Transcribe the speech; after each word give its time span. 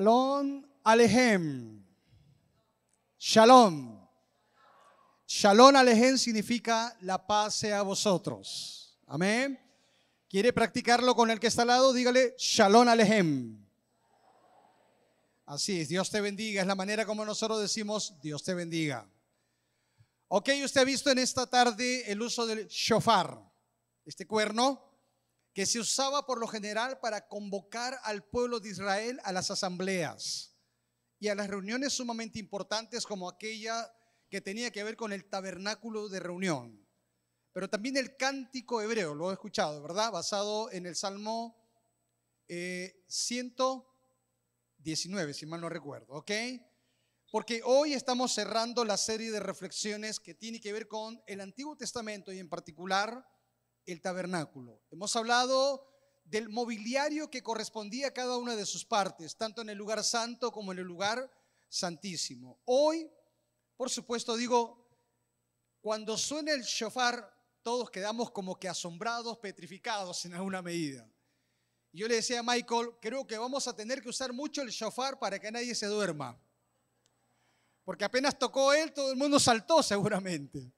Shalom 0.00 0.64
Alejem. 0.82 1.84
Shalom. 3.18 4.08
Shalom 5.26 5.76
Alejem 5.76 6.16
significa 6.16 6.96
la 7.02 7.18
paz 7.18 7.56
sea 7.56 7.80
a 7.80 7.82
vosotros. 7.82 8.98
Amén. 9.06 9.60
¿Quiere 10.26 10.54
practicarlo 10.54 11.14
con 11.14 11.30
el 11.30 11.38
que 11.38 11.48
está 11.48 11.62
al 11.62 11.68
lado? 11.68 11.92
Dígale 11.92 12.34
Shalom 12.38 12.88
Alejem. 12.88 13.62
Así 15.44 15.78
es, 15.82 15.90
Dios 15.90 16.08
te 16.08 16.22
bendiga. 16.22 16.62
Es 16.62 16.66
la 16.66 16.74
manera 16.74 17.04
como 17.04 17.22
nosotros 17.26 17.60
decimos 17.60 18.14
Dios 18.22 18.42
te 18.42 18.54
bendiga. 18.54 19.06
Ok, 20.28 20.48
usted 20.64 20.80
ha 20.80 20.84
visto 20.84 21.10
en 21.10 21.18
esta 21.18 21.46
tarde 21.46 22.10
el 22.10 22.22
uso 22.22 22.46
del 22.46 22.66
shofar, 22.68 23.38
este 24.06 24.26
cuerno 24.26 24.89
que 25.52 25.66
se 25.66 25.80
usaba 25.80 26.26
por 26.26 26.38
lo 26.38 26.46
general 26.46 27.00
para 27.00 27.26
convocar 27.26 27.98
al 28.04 28.24
pueblo 28.24 28.60
de 28.60 28.70
Israel 28.70 29.20
a 29.24 29.32
las 29.32 29.50
asambleas 29.50 30.56
y 31.18 31.28
a 31.28 31.34
las 31.34 31.48
reuniones 31.48 31.92
sumamente 31.92 32.38
importantes 32.38 33.04
como 33.04 33.28
aquella 33.28 33.92
que 34.30 34.40
tenía 34.40 34.70
que 34.70 34.84
ver 34.84 34.96
con 34.96 35.12
el 35.12 35.28
tabernáculo 35.28 36.08
de 36.08 36.20
reunión. 36.20 36.88
Pero 37.52 37.68
también 37.68 37.96
el 37.96 38.16
cántico 38.16 38.80
hebreo, 38.80 39.12
lo 39.14 39.30
he 39.30 39.32
escuchado, 39.32 39.82
¿verdad? 39.82 40.12
Basado 40.12 40.70
en 40.70 40.86
el 40.86 40.94
Salmo 40.94 41.56
119, 42.46 45.30
eh, 45.30 45.34
si 45.34 45.46
mal 45.46 45.60
no 45.60 45.68
recuerdo, 45.68 46.14
¿ok? 46.14 46.30
Porque 47.30 47.60
hoy 47.64 47.94
estamos 47.94 48.32
cerrando 48.32 48.84
la 48.84 48.96
serie 48.96 49.30
de 49.30 49.40
reflexiones 49.40 50.20
que 50.20 50.34
tiene 50.34 50.60
que 50.60 50.72
ver 50.72 50.88
con 50.88 51.22
el 51.26 51.40
Antiguo 51.40 51.76
Testamento 51.76 52.32
y 52.32 52.38
en 52.38 52.48
particular 52.48 53.26
el 53.92 54.00
tabernáculo. 54.00 54.82
Hemos 54.90 55.14
hablado 55.16 55.86
del 56.24 56.48
mobiliario 56.48 57.30
que 57.30 57.42
correspondía 57.42 58.08
a 58.08 58.12
cada 58.12 58.36
una 58.36 58.54
de 58.54 58.66
sus 58.66 58.84
partes, 58.84 59.36
tanto 59.36 59.62
en 59.62 59.70
el 59.70 59.78
lugar 59.78 60.04
santo 60.04 60.52
como 60.52 60.72
en 60.72 60.78
el 60.78 60.84
lugar 60.84 61.30
santísimo. 61.68 62.60
Hoy, 62.64 63.10
por 63.76 63.90
supuesto, 63.90 64.36
digo, 64.36 64.88
cuando 65.80 66.16
suena 66.16 66.52
el 66.52 66.62
shofar, 66.62 67.36
todos 67.62 67.90
quedamos 67.90 68.30
como 68.30 68.58
que 68.58 68.68
asombrados, 68.68 69.38
petrificados 69.38 70.24
en 70.24 70.34
alguna 70.34 70.62
medida. 70.62 71.10
Yo 71.92 72.06
le 72.06 72.16
decía 72.16 72.40
a 72.40 72.42
Michael, 72.42 72.90
creo 73.00 73.26
que 73.26 73.36
vamos 73.36 73.66
a 73.66 73.74
tener 73.74 74.00
que 74.00 74.08
usar 74.08 74.32
mucho 74.32 74.62
el 74.62 74.70
shofar 74.70 75.18
para 75.18 75.38
que 75.38 75.50
nadie 75.50 75.74
se 75.74 75.86
duerma. 75.86 76.40
Porque 77.84 78.04
apenas 78.04 78.38
tocó 78.38 78.72
él, 78.72 78.92
todo 78.92 79.10
el 79.10 79.16
mundo 79.16 79.40
saltó 79.40 79.82
seguramente. 79.82 80.72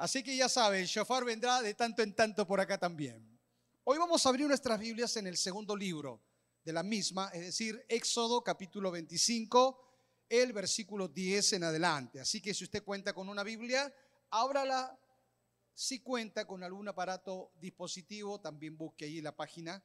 Así 0.00 0.22
que 0.22 0.34
ya 0.34 0.48
sabe, 0.48 0.80
el 0.80 0.86
shofar 0.86 1.26
vendrá 1.26 1.60
de 1.60 1.74
tanto 1.74 2.00
en 2.00 2.14
tanto 2.14 2.46
por 2.46 2.58
acá 2.58 2.78
también. 2.78 3.38
Hoy 3.84 3.98
vamos 3.98 4.24
a 4.24 4.30
abrir 4.30 4.46
nuestras 4.46 4.80
Biblias 4.80 5.14
en 5.18 5.26
el 5.26 5.36
segundo 5.36 5.76
libro 5.76 6.24
de 6.64 6.72
la 6.72 6.82
misma, 6.82 7.28
es 7.34 7.42
decir, 7.42 7.84
Éxodo 7.86 8.42
capítulo 8.42 8.90
25, 8.90 10.24
el 10.26 10.54
versículo 10.54 11.06
10 11.06 11.52
en 11.52 11.64
adelante. 11.64 12.18
Así 12.18 12.40
que 12.40 12.54
si 12.54 12.64
usted 12.64 12.82
cuenta 12.82 13.12
con 13.12 13.28
una 13.28 13.42
Biblia, 13.42 13.94
ábrala. 14.30 14.98
Si 15.74 16.00
cuenta 16.00 16.46
con 16.46 16.64
algún 16.64 16.88
aparato 16.88 17.52
dispositivo, 17.60 18.40
también 18.40 18.78
busque 18.78 19.04
ahí 19.04 19.20
la 19.20 19.36
página 19.36 19.84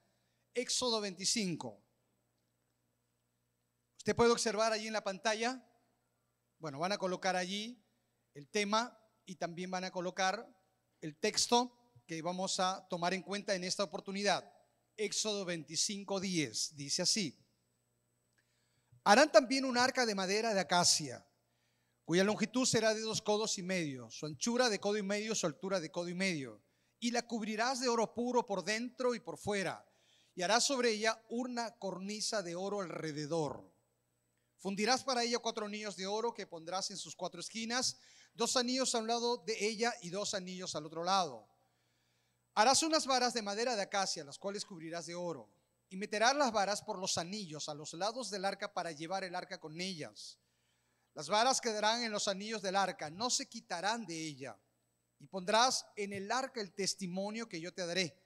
Éxodo 0.53 1.01
25. 1.01 1.83
Usted 3.97 4.15
puede 4.15 4.31
observar 4.31 4.71
allí 4.71 4.87
en 4.87 4.93
la 4.93 5.03
pantalla, 5.03 5.61
bueno, 6.59 6.79
van 6.79 6.93
a 6.93 6.97
colocar 6.97 7.35
allí 7.35 7.83
el 8.33 8.47
tema 8.47 8.97
y 9.25 9.35
también 9.35 9.71
van 9.71 9.83
a 9.83 9.91
colocar 9.91 10.47
el 11.01 11.17
texto 11.17 11.75
que 12.05 12.21
vamos 12.21 12.59
a 12.59 12.87
tomar 12.89 13.13
en 13.13 13.21
cuenta 13.21 13.55
en 13.55 13.63
esta 13.63 13.83
oportunidad. 13.83 14.51
Éxodo 14.97 15.45
25, 15.45 16.19
10. 16.19 16.75
Dice 16.75 17.01
así. 17.01 17.37
Harán 19.03 19.31
también 19.31 19.65
un 19.65 19.77
arca 19.77 20.05
de 20.05 20.15
madera 20.15 20.53
de 20.53 20.59
acacia, 20.59 21.25
cuya 22.05 22.23
longitud 22.23 22.65
será 22.65 22.93
de 22.93 23.01
dos 23.01 23.21
codos 23.21 23.57
y 23.57 23.63
medio, 23.63 24.09
su 24.09 24.25
anchura 24.25 24.69
de 24.69 24.79
codo 24.79 24.97
y 24.97 25.03
medio, 25.03 25.35
su 25.35 25.45
altura 25.45 25.79
de 25.79 25.91
codo 25.91 26.09
y 26.09 26.15
medio. 26.15 26.61
Y 26.99 27.11
la 27.11 27.27
cubrirás 27.27 27.81
de 27.81 27.87
oro 27.87 28.13
puro 28.15 28.45
por 28.47 28.63
dentro 28.63 29.13
y 29.13 29.19
por 29.19 29.37
fuera, 29.37 29.85
y 30.33 30.41
harás 30.41 30.65
sobre 30.65 30.91
ella 30.91 31.21
una 31.29 31.77
cornisa 31.77 32.41
de 32.41 32.55
oro 32.55 32.81
alrededor. 32.81 33.71
Fundirás 34.57 35.03
para 35.03 35.23
ella 35.23 35.37
cuatro 35.37 35.67
anillos 35.67 35.95
de 35.95 36.07
oro 36.07 36.33
que 36.33 36.47
pondrás 36.47 36.89
en 36.89 36.97
sus 36.97 37.15
cuatro 37.15 37.39
esquinas, 37.39 37.99
dos 38.35 38.57
anillos 38.57 38.93
a 38.93 38.99
un 38.99 39.07
lado 39.07 39.37
de 39.37 39.55
ella 39.65 39.93
y 40.01 40.09
dos 40.09 40.33
anillos 40.33 40.75
al 40.75 40.85
otro 40.85 41.03
lado. 41.03 41.47
Harás 42.53 42.83
unas 42.83 43.05
varas 43.07 43.33
de 43.33 43.41
madera 43.41 43.75
de 43.75 43.81
acacia, 43.81 44.23
las 44.23 44.37
cuales 44.37 44.65
cubrirás 44.65 45.05
de 45.05 45.15
oro, 45.15 45.49
y 45.89 45.97
meterás 45.97 46.35
las 46.35 46.51
varas 46.51 46.81
por 46.81 46.99
los 46.99 47.17
anillos 47.17 47.69
a 47.69 47.73
los 47.73 47.93
lados 47.93 48.29
del 48.29 48.45
arca 48.45 48.73
para 48.73 48.91
llevar 48.91 49.23
el 49.23 49.35
arca 49.35 49.59
con 49.59 49.79
ellas. 49.79 50.37
Las 51.13 51.29
varas 51.29 51.61
quedarán 51.61 52.03
en 52.03 52.11
los 52.11 52.27
anillos 52.27 52.61
del 52.61 52.75
arca, 52.75 53.09
no 53.09 53.29
se 53.29 53.47
quitarán 53.47 54.05
de 54.05 54.21
ella. 54.21 54.57
Y 55.19 55.27
pondrás 55.27 55.85
en 55.95 56.11
el 56.11 56.29
arca 56.29 56.59
el 56.59 56.73
testimonio 56.73 57.47
que 57.47 57.61
yo 57.61 57.73
te 57.73 57.85
daré. 57.85 58.21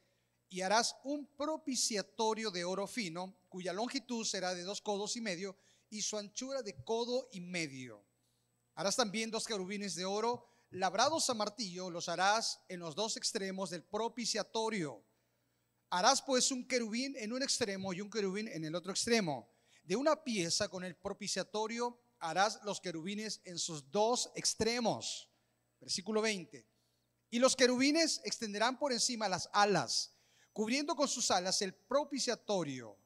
Y 0.49 0.61
harás 0.61 0.95
un 1.03 1.27
propiciatorio 1.27 2.49
de 2.49 2.65
oro 2.65 2.87
fino, 2.87 3.35
cuya 3.47 3.73
longitud 3.73 4.25
será 4.25 4.55
de 4.55 4.63
dos 4.63 4.81
codos 4.81 5.15
y 5.15 5.21
medio, 5.21 5.55
y 5.91 6.01
su 6.01 6.17
anchura 6.17 6.63
de 6.63 6.83
codo 6.83 7.29
y 7.31 7.41
medio 7.41 8.08
Harás 8.75 8.96
también 8.96 9.31
dos 9.31 9.46
querubines 9.46 9.96
de 9.96 10.06
oro 10.06 10.50
labrados 10.72 11.30
a 11.30 11.34
martillo, 11.34 11.90
los 11.90 12.09
harás 12.09 12.62
en 12.68 12.80
los 12.80 12.96
dos 12.96 13.18
extremos 13.18 13.69
del 13.69 13.84
propiciatorio. 13.84 15.03
Harás 15.90 16.22
pues 16.22 16.52
un 16.52 16.68
querubín 16.68 17.16
en 17.18 17.34
un 17.34 17.41
extremo 17.41 17.94
y 17.94 18.02
un 18.02 18.09
querubín 18.09 18.47
en 18.47 18.63
el 18.63 18.75
otro 18.75 18.91
extremo. 18.91 19.50
De 19.84 19.96
una 19.96 20.24
pieza 20.24 20.69
con 20.69 20.84
el 20.84 20.96
propiciatorio 20.96 22.00
harás 22.19 22.59
los 22.63 22.80
querubines 22.80 23.41
en 23.46 23.57
sus 23.57 23.90
dos 23.90 24.31
extremos. 24.35 25.31
Versículo 25.80 26.22
20. 26.22 26.68
Y 27.31 27.40
los 27.40 27.56
querubines 27.56 28.22
extenderán 28.24 28.78
por 28.78 28.91
encima 28.91 29.30
las 29.30 29.50
alas, 29.53 30.16
cubriendo 30.53 30.96
con 30.96 31.07
sus 31.07 31.31
alas 31.31 31.62
el 31.62 31.74
propiciatorio, 31.74 32.97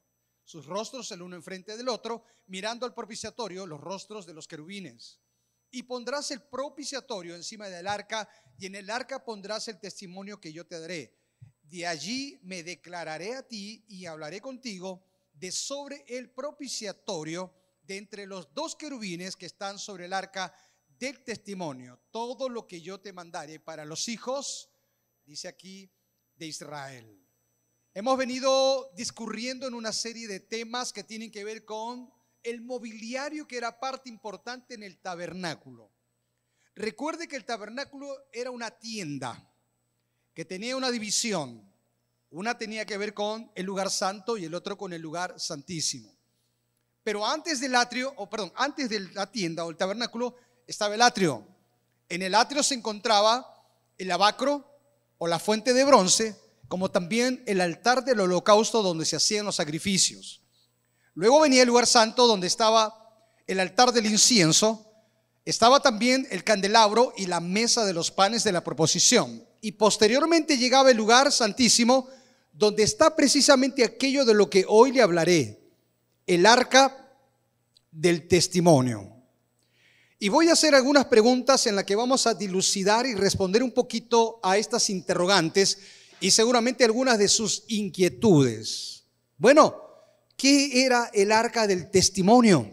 sus 0.44 0.66
rostros 0.66 1.12
el 1.12 1.22
uno 1.22 1.35
enfrente 1.35 1.78
del 1.78 1.90
otro, 1.90 2.24
mirando 2.47 2.85
al 2.85 2.94
propiciatorio 2.94 3.66
los 3.66 3.80
rostros 3.80 4.25
de 4.25 4.34
los 4.34 4.47
querubines 4.47 5.22
y 5.73 5.84
pondrás 5.84 6.29
el 6.29 6.44
propiciatorio 6.44 7.35
encima 7.35 7.67
del 7.67 7.88
arca 7.88 8.29
y 8.59 8.67
en 8.67 8.75
el 8.75 8.91
arca 8.91 9.25
pondrás 9.25 9.67
el 9.67 9.79
testimonio 9.79 10.39
que 10.39 10.53
yo 10.53 10.67
te 10.67 10.79
daré. 10.79 11.17
De 11.63 11.88
allí 11.88 12.39
me 12.44 12.61
declararé 12.61 13.34
a 13.34 13.47
ti 13.47 13.83
y 13.88 14.06
hablaré 14.06 14.39
contigo 14.39 15.03
de 15.33 15.51
sobre 15.51 16.06
el 16.07 16.29
propiciatorio 16.29 17.51
de 17.81 17.97
entre 17.97 18.28
los 18.28 18.53
dos 18.53 18.75
querubines 18.75 19.35
que 19.35 19.47
están 19.47 19.79
sobre 19.79 20.06
el 20.06 20.13
arca 20.13 20.53
del 21.00 21.23
testimonio. 21.23 22.00
Todo 22.12 22.50
lo 22.50 22.67
que 22.67 22.79
yo 22.79 23.00
te 23.00 23.12
mandaré 23.12 23.59
para 23.59 23.83
los 23.83 24.07
hijos, 24.07 24.69
dice 25.25 25.47
aquí, 25.47 25.91
de 26.35 26.45
Israel. 26.45 27.19
Hemos 27.95 28.16
venido 28.16 28.91
discurriendo 28.95 29.67
en 29.67 29.73
una 29.73 29.91
serie 29.91 30.28
de 30.28 30.39
temas 30.39 30.94
que 30.94 31.03
tienen 31.03 31.31
que 31.31 31.44
ver 31.44 31.66
con 31.66 32.13
el 32.43 32.61
mobiliario 32.61 33.47
que 33.47 33.57
era 33.57 33.79
parte 33.79 34.09
importante 34.09 34.73
en 34.73 34.83
el 34.83 34.97
tabernáculo. 34.97 35.89
Recuerde 36.75 37.27
que 37.27 37.35
el 37.35 37.45
tabernáculo 37.45 38.07
era 38.31 38.51
una 38.51 38.71
tienda 38.71 39.49
que 40.33 40.45
tenía 40.45 40.75
una 40.75 40.91
división. 40.91 41.63
Una 42.31 42.57
tenía 42.57 42.85
que 42.85 42.97
ver 42.97 43.13
con 43.13 43.51
el 43.53 43.65
lugar 43.65 43.91
santo 43.91 44.37
y 44.37 44.45
el 44.45 44.55
otro 44.55 44.77
con 44.77 44.91
el 44.91 45.01
lugar 45.01 45.39
santísimo. 45.39 46.11
Pero 47.03 47.25
antes 47.25 47.59
del 47.59 47.75
atrio, 47.75 48.13
o 48.17 48.29
perdón, 48.29 48.51
antes 48.55 48.89
de 48.89 49.01
la 49.11 49.31
tienda 49.31 49.65
o 49.65 49.69
el 49.69 49.77
tabernáculo 49.77 50.35
estaba 50.65 50.95
el 50.95 51.01
atrio. 51.01 51.45
En 52.09 52.21
el 52.21 52.33
atrio 52.33 52.63
se 52.63 52.73
encontraba 52.73 53.47
el 53.97 54.09
abacro 54.09 54.65
o 55.18 55.27
la 55.27 55.38
fuente 55.38 55.73
de 55.73 55.83
bronce, 55.83 56.35
como 56.68 56.89
también 56.89 57.44
el 57.45 57.62
altar 57.62 58.03
del 58.03 58.21
holocausto 58.21 58.81
donde 58.81 59.06
se 59.06 59.15
hacían 59.15 59.45
los 59.45 59.57
sacrificios. 59.57 60.43
Luego 61.15 61.42
venía 61.42 61.62
el 61.62 61.68
lugar 61.68 61.86
santo 61.86 62.27
donde 62.27 62.48
estaba 62.48 63.00
el 63.45 63.60
altar 63.60 63.92
del 63.92 64.06
incienso, 64.06 64.86
estaba 65.45 65.81
también 65.81 66.27
el 66.31 66.44
candelabro 66.44 67.13
y 67.18 67.25
la 67.25 67.39
mesa 67.39 67.86
de 67.86 67.94
los 67.94 68.12
panes 68.12 68.44
de 68.44 68.51
la 68.51 68.63
proposición. 68.63 69.45
Y 69.62 69.74
posteriormente 69.74 70.57
llegaba 70.57 70.92
el 70.92 70.98
lugar 70.98 71.31
santísimo 71.31 72.07
donde 72.51 72.83
está 72.83 73.15
precisamente 73.15 73.83
aquello 73.83 74.25
de 74.25 74.33
lo 74.33 74.50
que 74.50 74.65
hoy 74.68 74.92
le 74.92 75.01
hablaré, 75.01 75.60
el 76.27 76.45
arca 76.45 77.16
del 77.92 78.27
testimonio. 78.27 79.09
Y 80.19 80.30
voy 80.30 80.48
a 80.48 80.54
hacer 80.54 80.74
algunas 80.74 81.06
preguntas 81.06 81.68
en 81.68 81.75
las 81.75 81.83
que 81.83 81.95
vamos 81.95 82.27
a 82.27 82.33
dilucidar 82.33 83.06
y 83.06 83.13
responder 83.13 83.62
un 83.62 83.71
poquito 83.71 84.39
a 84.42 84.57
estas 84.57 84.89
interrogantes 84.89 85.77
y 86.21 86.31
seguramente 86.31 86.86
algunas 86.86 87.18
de 87.19 87.27
sus 87.27 87.66
inquietudes. 87.68 89.04
Bueno, 89.38 89.75
¿Qué 90.35 90.85
era 90.85 91.09
el 91.13 91.31
arca 91.31 91.68
del 91.68 91.89
testimonio? 91.89 92.69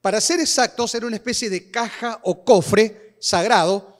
Para 0.00 0.20
ser 0.20 0.40
exactos, 0.40 0.94
era 0.94 1.06
una 1.06 1.16
especie 1.16 1.48
de 1.48 1.70
caja 1.70 2.20
o 2.24 2.44
cofre 2.44 3.16
sagrado 3.20 3.98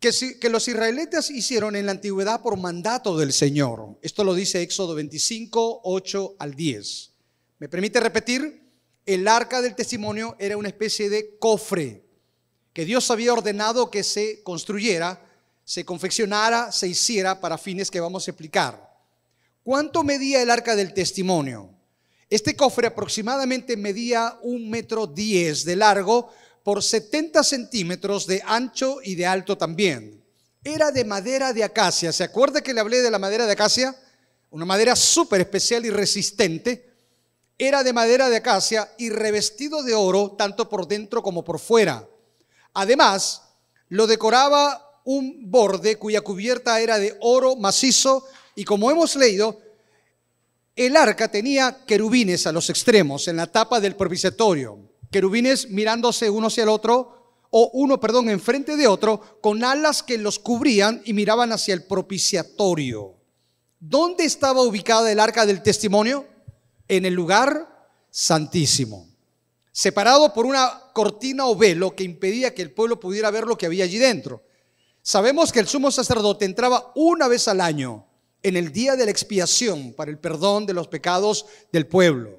que, 0.00 0.10
que 0.40 0.48
los 0.50 0.66
israelitas 0.66 1.30
hicieron 1.30 1.76
en 1.76 1.86
la 1.86 1.92
antigüedad 1.92 2.42
por 2.42 2.56
mandato 2.56 3.16
del 3.16 3.32
Señor. 3.32 3.98
Esto 4.02 4.24
lo 4.24 4.34
dice 4.34 4.62
Éxodo 4.62 4.94
25, 4.94 5.80
8 5.84 6.36
al 6.38 6.54
10. 6.54 7.12
¿Me 7.58 7.68
permite 7.68 8.00
repetir? 8.00 8.66
el 9.06 9.28
arca 9.28 9.62
del 9.62 9.76
testimonio 9.76 10.36
era 10.38 10.56
una 10.56 10.68
especie 10.68 11.08
de 11.08 11.38
cofre 11.38 12.04
que 12.72 12.84
Dios 12.84 13.10
había 13.10 13.32
ordenado 13.32 13.90
que 13.90 14.02
se 14.02 14.42
construyera, 14.42 15.24
se 15.64 15.84
confeccionara, 15.84 16.72
se 16.72 16.88
hiciera 16.88 17.40
para 17.40 17.56
fines 17.56 17.90
que 17.90 18.00
vamos 18.00 18.26
a 18.26 18.32
explicar. 18.32 18.85
¿Cuánto 19.66 20.04
medía 20.04 20.40
el 20.42 20.50
arca 20.50 20.76
del 20.76 20.94
testimonio? 20.94 21.68
Este 22.30 22.54
cofre 22.54 22.86
aproximadamente 22.86 23.76
medía 23.76 24.38
un 24.42 24.70
metro 24.70 25.08
diez 25.08 25.64
de 25.64 25.74
largo 25.74 26.30
por 26.62 26.84
70 26.84 27.42
centímetros 27.42 28.28
de 28.28 28.40
ancho 28.46 28.98
y 29.02 29.16
de 29.16 29.26
alto 29.26 29.58
también. 29.58 30.22
Era 30.62 30.92
de 30.92 31.04
madera 31.04 31.52
de 31.52 31.64
acacia. 31.64 32.12
¿Se 32.12 32.22
acuerda 32.22 32.60
que 32.60 32.72
le 32.72 32.78
hablé 32.78 33.02
de 33.02 33.10
la 33.10 33.18
madera 33.18 33.44
de 33.44 33.54
acacia? 33.54 33.96
Una 34.50 34.64
madera 34.64 34.94
súper 34.94 35.40
especial 35.40 35.84
y 35.84 35.90
resistente. 35.90 36.88
Era 37.58 37.82
de 37.82 37.92
madera 37.92 38.28
de 38.28 38.36
acacia 38.36 38.88
y 38.98 39.10
revestido 39.10 39.82
de 39.82 39.96
oro 39.96 40.36
tanto 40.38 40.68
por 40.68 40.86
dentro 40.86 41.24
como 41.24 41.42
por 41.42 41.58
fuera. 41.58 42.08
Además, 42.72 43.42
lo 43.88 44.06
decoraba 44.06 45.00
un 45.02 45.50
borde 45.50 45.96
cuya 45.96 46.20
cubierta 46.20 46.78
era 46.78 47.00
de 47.00 47.16
oro 47.20 47.56
macizo 47.56 48.28
y 48.56 48.64
como 48.64 48.90
hemos 48.90 49.14
leído, 49.14 49.60
el 50.74 50.96
arca 50.96 51.30
tenía 51.30 51.84
querubines 51.86 52.46
a 52.46 52.52
los 52.52 52.68
extremos 52.70 53.28
en 53.28 53.36
la 53.36 53.46
tapa 53.46 53.80
del 53.80 53.94
propiciatorio, 53.94 54.78
querubines 55.12 55.70
mirándose 55.70 56.30
uno 56.30 56.48
hacia 56.48 56.64
el 56.64 56.70
otro, 56.70 57.12
o 57.50 57.70
uno, 57.74 58.00
perdón, 58.00 58.28
enfrente 58.30 58.76
de 58.76 58.88
otro, 58.88 59.38
con 59.40 59.62
alas 59.62 60.02
que 60.02 60.18
los 60.18 60.38
cubrían 60.38 61.02
y 61.04 61.12
miraban 61.12 61.52
hacia 61.52 61.74
el 61.74 61.84
propiciatorio. 61.84 63.14
¿Dónde 63.78 64.24
estaba 64.24 64.62
ubicada 64.62 65.12
el 65.12 65.20
arca 65.20 65.46
del 65.46 65.62
testimonio? 65.62 66.26
En 66.88 67.04
el 67.04 67.12
lugar 67.12 67.88
santísimo, 68.10 69.06
separado 69.70 70.32
por 70.32 70.46
una 70.46 70.82
cortina 70.94 71.46
o 71.46 71.56
velo 71.56 71.94
que 71.94 72.04
impedía 72.04 72.54
que 72.54 72.62
el 72.62 72.72
pueblo 72.72 72.98
pudiera 72.98 73.30
ver 73.30 73.44
lo 73.44 73.58
que 73.58 73.66
había 73.66 73.84
allí 73.84 73.98
dentro. 73.98 74.42
Sabemos 75.02 75.52
que 75.52 75.60
el 75.60 75.68
sumo 75.68 75.90
sacerdote 75.90 76.46
entraba 76.46 76.92
una 76.94 77.28
vez 77.28 77.48
al 77.48 77.60
año 77.60 78.06
en 78.46 78.56
el 78.56 78.70
día 78.70 78.94
de 78.94 79.04
la 79.04 79.10
expiación 79.10 79.92
para 79.92 80.08
el 80.08 80.20
perdón 80.20 80.66
de 80.66 80.72
los 80.72 80.86
pecados 80.86 81.46
del 81.72 81.88
pueblo. 81.88 82.38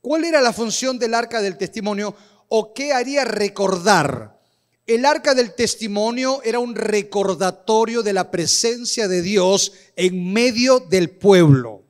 ¿Cuál 0.00 0.24
era 0.24 0.40
la 0.40 0.52
función 0.52 0.98
del 0.98 1.14
arca 1.14 1.40
del 1.40 1.56
testimonio 1.56 2.12
o 2.48 2.74
qué 2.74 2.92
haría 2.92 3.24
recordar? 3.24 4.36
El 4.84 5.04
arca 5.04 5.36
del 5.36 5.54
testimonio 5.54 6.40
era 6.42 6.58
un 6.58 6.74
recordatorio 6.74 8.02
de 8.02 8.14
la 8.14 8.32
presencia 8.32 9.06
de 9.06 9.22
Dios 9.22 9.74
en 9.94 10.32
medio 10.32 10.80
del 10.80 11.10
pueblo. 11.10 11.84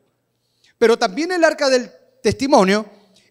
Pero 0.76 0.98
también 0.98 1.32
el 1.32 1.42
arca 1.42 1.70
del 1.70 1.90
testimonio 2.22 2.84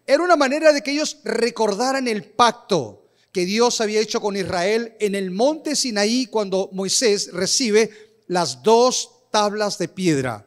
era 0.04 0.24
una 0.24 0.36
manera 0.36 0.74
de 0.74 0.82
que 0.82 0.94
ellos 0.94 1.20
recordaran 1.26 2.08
el 2.08 2.24
pacto 2.24 3.06
que 3.32 3.46
Dios 3.46 3.82
había 3.82 4.00
hecho 4.00 4.20
con 4.20 4.36
Israel 4.36 4.96
en 5.00 5.14
el 5.14 5.30
monte 5.30 5.76
Sinaí 5.76 6.26
cuando 6.26 6.72
Moisés 6.74 7.32
recibe 7.34 7.92
las 8.26 8.64
dos 8.64 9.12
tablas 9.32 9.78
de 9.78 9.88
piedra. 9.88 10.46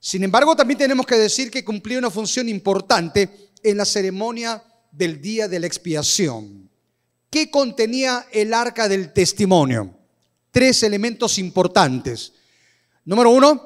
Sin 0.00 0.22
embargo, 0.22 0.54
también 0.54 0.78
tenemos 0.78 1.06
que 1.06 1.16
decir 1.16 1.50
que 1.50 1.64
cumplía 1.64 1.98
una 1.98 2.10
función 2.10 2.48
importante 2.48 3.50
en 3.62 3.76
la 3.76 3.84
ceremonia 3.84 4.62
del 4.92 5.20
día 5.20 5.48
de 5.48 5.60
la 5.60 5.66
expiación. 5.66 6.70
¿Qué 7.30 7.50
contenía 7.50 8.26
el 8.32 8.54
arca 8.54 8.88
del 8.88 9.12
testimonio? 9.12 9.94
Tres 10.50 10.82
elementos 10.82 11.38
importantes. 11.38 12.32
Número 13.04 13.30
uno, 13.30 13.62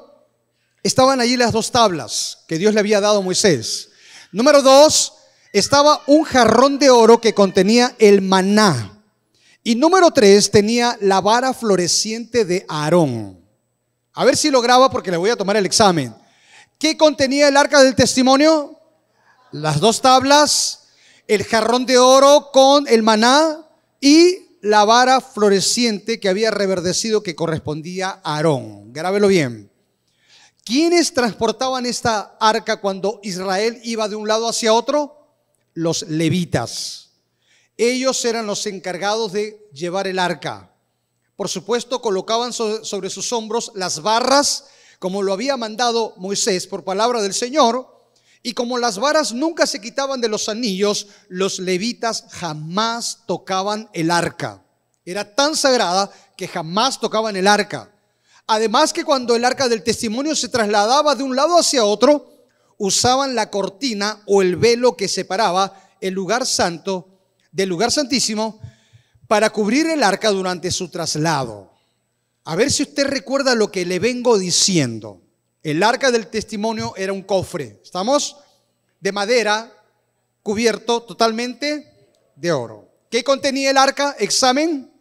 estaban 0.81 1.21
allí 1.21 1.37
las 1.37 1.51
dos 1.51 1.71
tablas 1.71 2.39
que 2.47 2.57
Dios 2.57 2.73
le 2.73 2.79
había 2.79 2.99
dado 2.99 3.19
a 3.19 3.21
Moisés. 3.21 3.89
Número 4.31 4.61
dos, 4.61 5.13
estaba 5.53 6.01
un 6.07 6.23
jarrón 6.23 6.79
de 6.79 6.89
oro 6.89 7.21
que 7.21 7.33
contenía 7.33 7.95
el 7.99 8.21
maná. 8.21 9.01
Y 9.63 9.75
número 9.75 10.11
tres, 10.11 10.51
tenía 10.51 10.97
la 10.99 11.21
vara 11.21 11.53
floreciente 11.53 12.43
de 12.43 12.65
Aarón. 12.67 13.42
A 14.13 14.25
ver 14.25 14.37
si 14.37 14.51
lo 14.51 14.61
graba 14.61 14.91
porque 14.91 15.11
le 15.11 15.17
voy 15.17 15.29
a 15.29 15.35
tomar 15.35 15.57
el 15.57 15.65
examen. 15.65 16.15
¿Qué 16.77 16.97
contenía 16.97 17.47
el 17.47 17.57
arca 17.57 17.81
del 17.81 17.95
testimonio? 17.95 18.79
Las 19.51 19.79
dos 19.79 20.01
tablas, 20.01 20.87
el 21.27 21.43
jarrón 21.43 21.85
de 21.85 21.97
oro 21.97 22.49
con 22.51 22.87
el 22.87 23.03
maná 23.03 23.67
y 23.99 24.57
la 24.61 24.85
vara 24.85 25.19
floreciente 25.21 26.19
que 26.19 26.29
había 26.29 26.51
reverdecido 26.51 27.23
que 27.23 27.35
correspondía 27.35 28.21
a 28.23 28.35
Aarón. 28.35 28.93
Grábelo 28.93 29.27
bien. 29.27 29.71
¿Quiénes 30.63 31.13
transportaban 31.13 31.85
esta 31.85 32.37
arca 32.39 32.79
cuando 32.79 33.19
Israel 33.23 33.79
iba 33.83 34.07
de 34.07 34.15
un 34.15 34.27
lado 34.27 34.47
hacia 34.47 34.73
otro? 34.73 35.27
Los 35.73 36.03
levitas. 36.03 37.09
Ellos 37.77 38.23
eran 38.23 38.45
los 38.45 38.65
encargados 38.67 39.33
de 39.33 39.67
llevar 39.73 40.07
el 40.07 40.19
arca. 40.19 40.72
Por 41.35 41.49
supuesto, 41.49 42.01
colocaban 42.01 42.53
sobre 42.53 43.09
sus 43.09 43.33
hombros 43.33 43.71
las 43.75 44.01
barras, 44.01 44.65
como 44.99 45.23
lo 45.23 45.33
había 45.33 45.57
mandado 45.57 46.13
Moisés 46.17 46.67
por 46.67 46.83
palabra 46.83 47.21
del 47.21 47.33
Señor, 47.33 47.91
y 48.43 48.53
como 48.53 48.77
las 48.77 48.99
varas 48.99 49.33
nunca 49.33 49.65
se 49.65 49.81
quitaban 49.81 50.21
de 50.21 50.27
los 50.27 50.49
anillos, 50.49 51.07
los 51.29 51.59
levitas 51.59 52.25
jamás 52.29 53.19
tocaban 53.25 53.89
el 53.93 54.11
arca. 54.11 54.61
Era 55.05 55.33
tan 55.33 55.55
sagrada 55.55 56.11
que 56.37 56.47
jamás 56.47 56.99
tocaban 56.99 57.35
el 57.35 57.47
arca. 57.47 57.91
Además 58.45 58.91
que 58.91 59.05
cuando 59.05 59.35
el 59.35 59.45
arca 59.45 59.69
del 59.69 59.83
testimonio 59.83 60.35
se 60.35 60.49
trasladaba 60.49 61.15
de 61.15 61.23
un 61.23 61.35
lado 61.35 61.57
hacia 61.57 61.85
otro, 61.85 62.33
usaban 62.77 63.33
la 63.33 63.49
cortina 63.49 64.21
o 64.25 64.41
el 64.41 64.57
velo 64.57 64.97
que 64.97 65.07
separaba 65.07 65.73
el 66.01 66.13
lugar 66.13 66.45
santo 66.45 67.07
del 67.51 67.69
lugar 67.69 67.91
santísimo 67.91 68.59
para 69.27 69.49
cubrir 69.49 69.87
el 69.87 70.03
arca 70.03 70.29
durante 70.29 70.71
su 70.71 70.89
traslado. 70.89 71.71
A 72.45 72.55
ver 72.55 72.71
si 72.71 72.83
usted 72.83 73.07
recuerda 73.07 73.55
lo 73.55 73.71
que 73.71 73.85
le 73.85 73.99
vengo 73.99 74.37
diciendo. 74.37 75.21
El 75.61 75.81
arca 75.81 76.11
del 76.11 76.27
testimonio 76.27 76.93
era 76.97 77.13
un 77.13 77.23
cofre, 77.23 77.79
¿estamos? 77.83 78.35
De 78.99 79.11
madera, 79.11 79.71
cubierto 80.41 81.03
totalmente 81.03 82.09
de 82.35 82.51
oro. 82.51 82.89
¿Qué 83.09 83.23
contenía 83.23 83.71
el 83.71 83.77
arca? 83.77 84.15
Examen. 84.19 84.91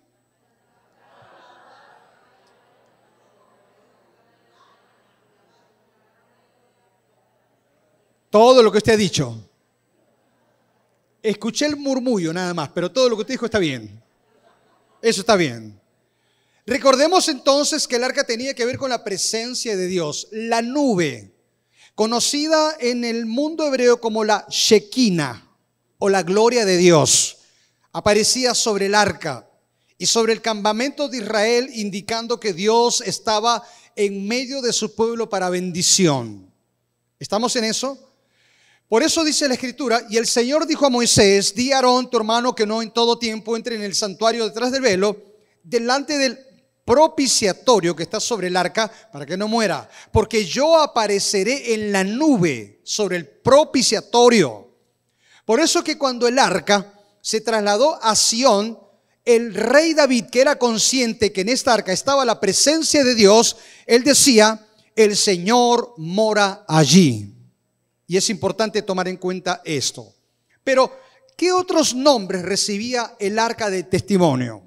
Todo 8.30 8.62
lo 8.62 8.72
que 8.72 8.78
usted 8.78 8.94
ha 8.94 8.96
dicho. 8.96 9.36
Escuché 11.22 11.66
el 11.66 11.76
murmullo 11.76 12.32
nada 12.32 12.54
más, 12.54 12.70
pero 12.70 12.90
todo 12.90 13.08
lo 13.08 13.16
que 13.16 13.22
usted 13.22 13.34
dijo 13.34 13.46
está 13.46 13.58
bien. 13.58 14.01
Eso 15.02 15.20
está 15.20 15.36
bien. 15.36 15.78
Recordemos 16.64 17.28
entonces 17.28 17.88
que 17.88 17.96
el 17.96 18.04
arca 18.04 18.24
tenía 18.24 18.54
que 18.54 18.64
ver 18.64 18.78
con 18.78 18.90
la 18.90 19.02
presencia 19.02 19.76
de 19.76 19.88
Dios, 19.88 20.28
la 20.30 20.62
nube, 20.62 21.34
conocida 21.96 22.76
en 22.78 23.04
el 23.04 23.26
mundo 23.26 23.66
hebreo 23.66 24.00
como 24.00 24.22
la 24.22 24.46
Shekinah 24.48 25.44
o 25.98 26.08
la 26.08 26.22
gloria 26.22 26.64
de 26.64 26.76
Dios, 26.76 27.38
aparecía 27.92 28.54
sobre 28.54 28.86
el 28.86 28.94
arca 28.94 29.48
y 29.98 30.06
sobre 30.06 30.32
el 30.32 30.40
campamento 30.40 31.08
de 31.08 31.18
Israel, 31.18 31.68
indicando 31.74 32.38
que 32.38 32.52
Dios 32.52 33.02
estaba 33.04 33.62
en 33.96 34.26
medio 34.26 34.62
de 34.62 34.72
su 34.72 34.94
pueblo 34.94 35.28
para 35.28 35.50
bendición. 35.50 36.48
¿Estamos 37.18 37.56
en 37.56 37.64
eso? 37.64 38.11
Por 38.92 39.02
eso 39.02 39.24
dice 39.24 39.48
la 39.48 39.54
escritura, 39.54 40.04
y 40.10 40.18
el 40.18 40.26
Señor 40.26 40.66
dijo 40.66 40.84
a 40.84 40.90
Moisés, 40.90 41.54
di 41.54 41.72
a 41.72 41.76
Aarón, 41.76 42.10
tu 42.10 42.18
hermano, 42.18 42.54
que 42.54 42.66
no 42.66 42.82
en 42.82 42.90
todo 42.90 43.18
tiempo 43.18 43.56
entre 43.56 43.74
en 43.76 43.82
el 43.82 43.94
santuario 43.94 44.46
detrás 44.46 44.70
del 44.70 44.82
velo, 44.82 45.16
delante 45.62 46.18
del 46.18 46.38
propiciatorio 46.84 47.96
que 47.96 48.02
está 48.02 48.20
sobre 48.20 48.48
el 48.48 48.56
arca, 48.58 48.92
para 49.10 49.24
que 49.24 49.38
no 49.38 49.48
muera, 49.48 49.88
porque 50.12 50.44
yo 50.44 50.76
apareceré 50.76 51.72
en 51.72 51.90
la 51.90 52.04
nube 52.04 52.82
sobre 52.84 53.16
el 53.16 53.26
propiciatorio. 53.26 54.68
Por 55.46 55.60
eso 55.60 55.82
que 55.82 55.96
cuando 55.96 56.28
el 56.28 56.38
arca 56.38 56.92
se 57.22 57.40
trasladó 57.40 57.98
a 58.02 58.14
Sión, 58.14 58.78
el 59.24 59.54
rey 59.54 59.94
David, 59.94 60.26
que 60.26 60.42
era 60.42 60.58
consciente 60.58 61.32
que 61.32 61.40
en 61.40 61.48
esta 61.48 61.72
arca 61.72 61.94
estaba 61.94 62.26
la 62.26 62.38
presencia 62.38 63.02
de 63.02 63.14
Dios, 63.14 63.56
él 63.86 64.04
decía, 64.04 64.66
el 64.94 65.16
Señor 65.16 65.94
mora 65.96 66.66
allí. 66.68 67.31
Y 68.12 68.18
es 68.18 68.28
importante 68.28 68.82
tomar 68.82 69.08
en 69.08 69.16
cuenta 69.16 69.62
esto. 69.64 70.12
Pero, 70.62 71.00
¿qué 71.34 71.50
otros 71.50 71.94
nombres 71.94 72.42
recibía 72.42 73.16
el 73.18 73.38
arca 73.38 73.70
de 73.70 73.84
testimonio? 73.84 74.62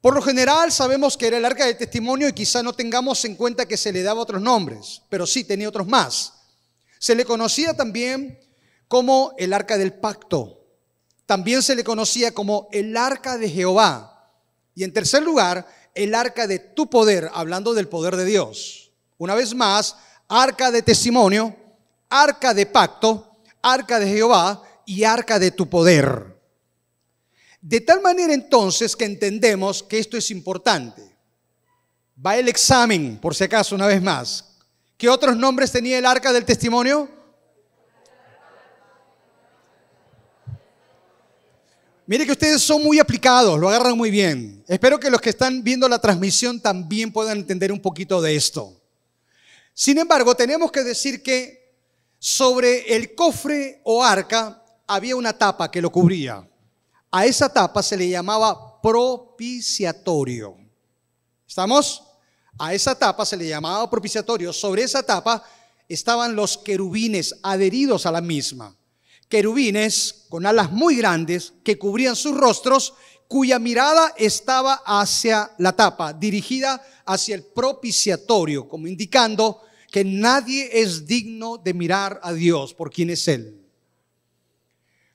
Por 0.00 0.16
lo 0.16 0.22
general 0.22 0.72
sabemos 0.72 1.16
que 1.16 1.28
era 1.28 1.36
el 1.36 1.44
arca 1.44 1.66
de 1.66 1.74
testimonio 1.74 2.26
y 2.26 2.32
quizá 2.32 2.60
no 2.60 2.72
tengamos 2.72 3.24
en 3.26 3.36
cuenta 3.36 3.66
que 3.66 3.76
se 3.76 3.92
le 3.92 4.02
daba 4.02 4.22
otros 4.22 4.42
nombres, 4.42 5.02
pero 5.08 5.24
sí 5.24 5.44
tenía 5.44 5.68
otros 5.68 5.86
más. 5.86 6.32
Se 6.98 7.14
le 7.14 7.24
conocía 7.24 7.76
también 7.76 8.40
como 8.88 9.34
el 9.38 9.52
arca 9.52 9.78
del 9.78 9.92
pacto. 9.92 10.66
También 11.26 11.62
se 11.62 11.76
le 11.76 11.84
conocía 11.84 12.34
como 12.34 12.66
el 12.72 12.96
arca 12.96 13.38
de 13.38 13.48
Jehová. 13.48 14.32
Y 14.74 14.82
en 14.82 14.92
tercer 14.92 15.22
lugar, 15.22 15.64
el 15.94 16.12
arca 16.12 16.48
de 16.48 16.58
tu 16.58 16.90
poder, 16.90 17.30
hablando 17.34 17.72
del 17.72 17.86
poder 17.86 18.16
de 18.16 18.24
Dios. 18.24 18.90
Una 19.16 19.36
vez 19.36 19.54
más, 19.54 19.94
arca 20.26 20.72
de 20.72 20.82
testimonio, 20.82 21.61
arca 22.12 22.52
de 22.52 22.66
pacto, 22.66 23.38
arca 23.62 23.98
de 23.98 24.06
Jehová 24.06 24.62
y 24.84 25.02
arca 25.02 25.38
de 25.38 25.50
tu 25.50 25.68
poder. 25.68 26.38
De 27.58 27.80
tal 27.80 28.02
manera 28.02 28.34
entonces 28.34 28.94
que 28.94 29.06
entendemos 29.06 29.82
que 29.82 29.98
esto 29.98 30.18
es 30.18 30.30
importante. 30.30 31.02
Va 32.24 32.36
el 32.36 32.48
examen, 32.48 33.18
por 33.18 33.34
si 33.34 33.44
acaso, 33.44 33.74
una 33.74 33.86
vez 33.86 34.02
más. 34.02 34.58
¿Qué 34.98 35.08
otros 35.08 35.36
nombres 35.36 35.72
tenía 35.72 35.98
el 35.98 36.04
arca 36.04 36.32
del 36.32 36.44
testimonio? 36.44 37.08
Mire 42.06 42.26
que 42.26 42.32
ustedes 42.32 42.60
son 42.60 42.82
muy 42.82 42.98
aplicados, 42.98 43.58
lo 43.58 43.70
agarran 43.70 43.96
muy 43.96 44.10
bien. 44.10 44.62
Espero 44.68 45.00
que 45.00 45.08
los 45.08 45.20
que 45.20 45.30
están 45.30 45.64
viendo 45.64 45.88
la 45.88 45.98
transmisión 45.98 46.60
también 46.60 47.10
puedan 47.10 47.38
entender 47.38 47.72
un 47.72 47.80
poquito 47.80 48.20
de 48.20 48.36
esto. 48.36 48.78
Sin 49.72 49.96
embargo, 49.96 50.34
tenemos 50.34 50.70
que 50.70 50.82
decir 50.82 51.22
que 51.22 51.61
sobre 52.24 52.94
el 52.94 53.16
cofre 53.16 53.80
o 53.82 54.04
arca 54.04 54.62
había 54.86 55.16
una 55.16 55.32
tapa 55.32 55.72
que 55.72 55.82
lo 55.82 55.90
cubría. 55.90 56.48
A 57.10 57.26
esa 57.26 57.52
tapa 57.52 57.82
se 57.82 57.96
le 57.96 58.08
llamaba 58.08 58.80
propiciatorio. 58.80 60.56
¿Estamos? 61.48 62.04
A 62.60 62.72
esa 62.74 62.94
tapa 62.94 63.26
se 63.26 63.36
le 63.36 63.48
llamaba 63.48 63.90
propiciatorio. 63.90 64.52
Sobre 64.52 64.84
esa 64.84 65.02
tapa 65.02 65.42
estaban 65.88 66.36
los 66.36 66.58
querubines 66.58 67.34
adheridos 67.42 68.06
a 68.06 68.12
la 68.12 68.20
misma 68.20 68.72
querubines 69.32 70.26
con 70.28 70.44
alas 70.44 70.70
muy 70.70 70.94
grandes 70.94 71.54
que 71.64 71.78
cubrían 71.78 72.16
sus 72.16 72.36
rostros, 72.36 72.92
cuya 73.28 73.58
mirada 73.58 74.12
estaba 74.18 74.82
hacia 74.84 75.52
la 75.56 75.72
tapa, 75.72 76.12
dirigida 76.12 76.84
hacia 77.06 77.36
el 77.36 77.42
propiciatorio, 77.42 78.68
como 78.68 78.86
indicando 78.86 79.62
que 79.92 80.04
nadie 80.04 80.80
es 80.80 81.06
digno 81.06 81.58
de 81.58 81.74
mirar 81.74 82.18
a 82.22 82.32
Dios 82.32 82.72
por 82.72 82.90
quien 82.90 83.10
es 83.10 83.28
Él. 83.28 83.62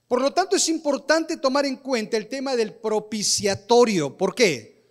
Por 0.08 0.22
lo 0.22 0.32
tanto, 0.32 0.56
es 0.56 0.70
importante 0.70 1.36
tomar 1.36 1.66
en 1.66 1.78
cuenta 1.78 2.16
el 2.16 2.30
tema 2.30 2.56
del 2.56 2.76
propiciatorio. 2.76 4.16
¿Por 4.16 4.36
qué? 4.36 4.86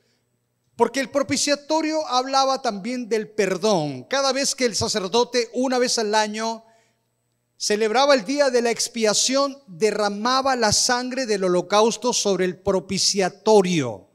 Porque 0.75 0.99
el 0.99 1.09
propiciatorio 1.09 2.05
hablaba 2.09 2.61
también 2.61 3.09
del 3.09 3.31
perdón. 3.31 4.03
Cada 4.11 4.33
vez 4.33 4.57
que 4.57 4.67
el 4.67 4.75
sacerdote, 4.75 5.51
una 5.55 5.79
vez 5.79 5.99
al 6.01 6.17
año, 6.17 6.65
celebraba 7.57 8.15
el 8.15 8.25
día 8.25 8.51
de 8.51 8.63
la 8.63 8.73
expiación, 8.73 9.57
derramaba 9.69 10.57
la 10.57 10.73
sangre 10.73 11.27
del 11.27 11.45
holocausto 11.45 12.13
sobre 12.13 12.45
el 12.45 12.59
propiciatorio, 12.59 14.09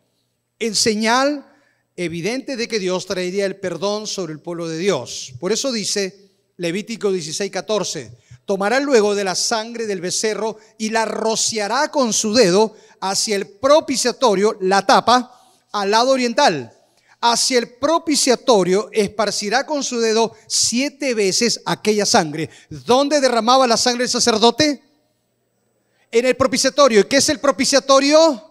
en 0.60 0.76
señal 0.76 1.51
evidente 1.96 2.56
de 2.56 2.68
que 2.68 2.80
Dios 2.80 3.06
traería 3.06 3.46
el 3.46 3.58
perdón 3.58 4.08
sobre 4.08 4.34
el 4.34 4.40
pueblo 4.40 4.68
de 4.68 4.78
Dios. 4.78 5.34
Por 5.40 5.52
eso 5.52 5.72
dice 5.72 6.30
Levítico 6.58 7.12
16, 7.12 7.52
14, 7.52 8.12
tomará 8.46 8.80
luego 8.80 9.16
de 9.16 9.24
la 9.24 9.36
sangre 9.36 9.88
del 9.88 10.02
becerro 10.02 10.58
y 10.78 10.90
la 10.90 11.06
rociará 11.06 11.90
con 11.90 12.14
su 12.14 12.34
dedo 12.34 12.76
hacia 13.00 13.36
el 13.36 13.48
propiciatorio, 13.48 14.58
la 14.62 14.86
tapa, 14.86 15.38
al 15.72 15.92
lado 15.92 16.12
oriental 16.12 16.78
hacia 17.22 17.60
el 17.60 17.70
propiciatorio, 17.70 18.90
esparcirá 18.92 19.66
con 19.66 19.84
su 19.84 20.00
dedo 20.00 20.36
siete 20.48 21.14
veces 21.14 21.62
aquella 21.66 22.06
sangre. 22.06 22.50
¿Dónde 22.70 23.22
derramaba 23.22 23.68
la 23.68 23.78
sangre 23.78 24.06
el 24.06 24.10
sacerdote? 24.10 24.84
En 26.12 26.26
el 26.26 26.36
propiciatorio. 26.36 27.02
¿Y 27.02 27.04
qué 27.04 27.18
es 27.18 27.30
el 27.30 27.40
propiciatorio? 27.40 28.50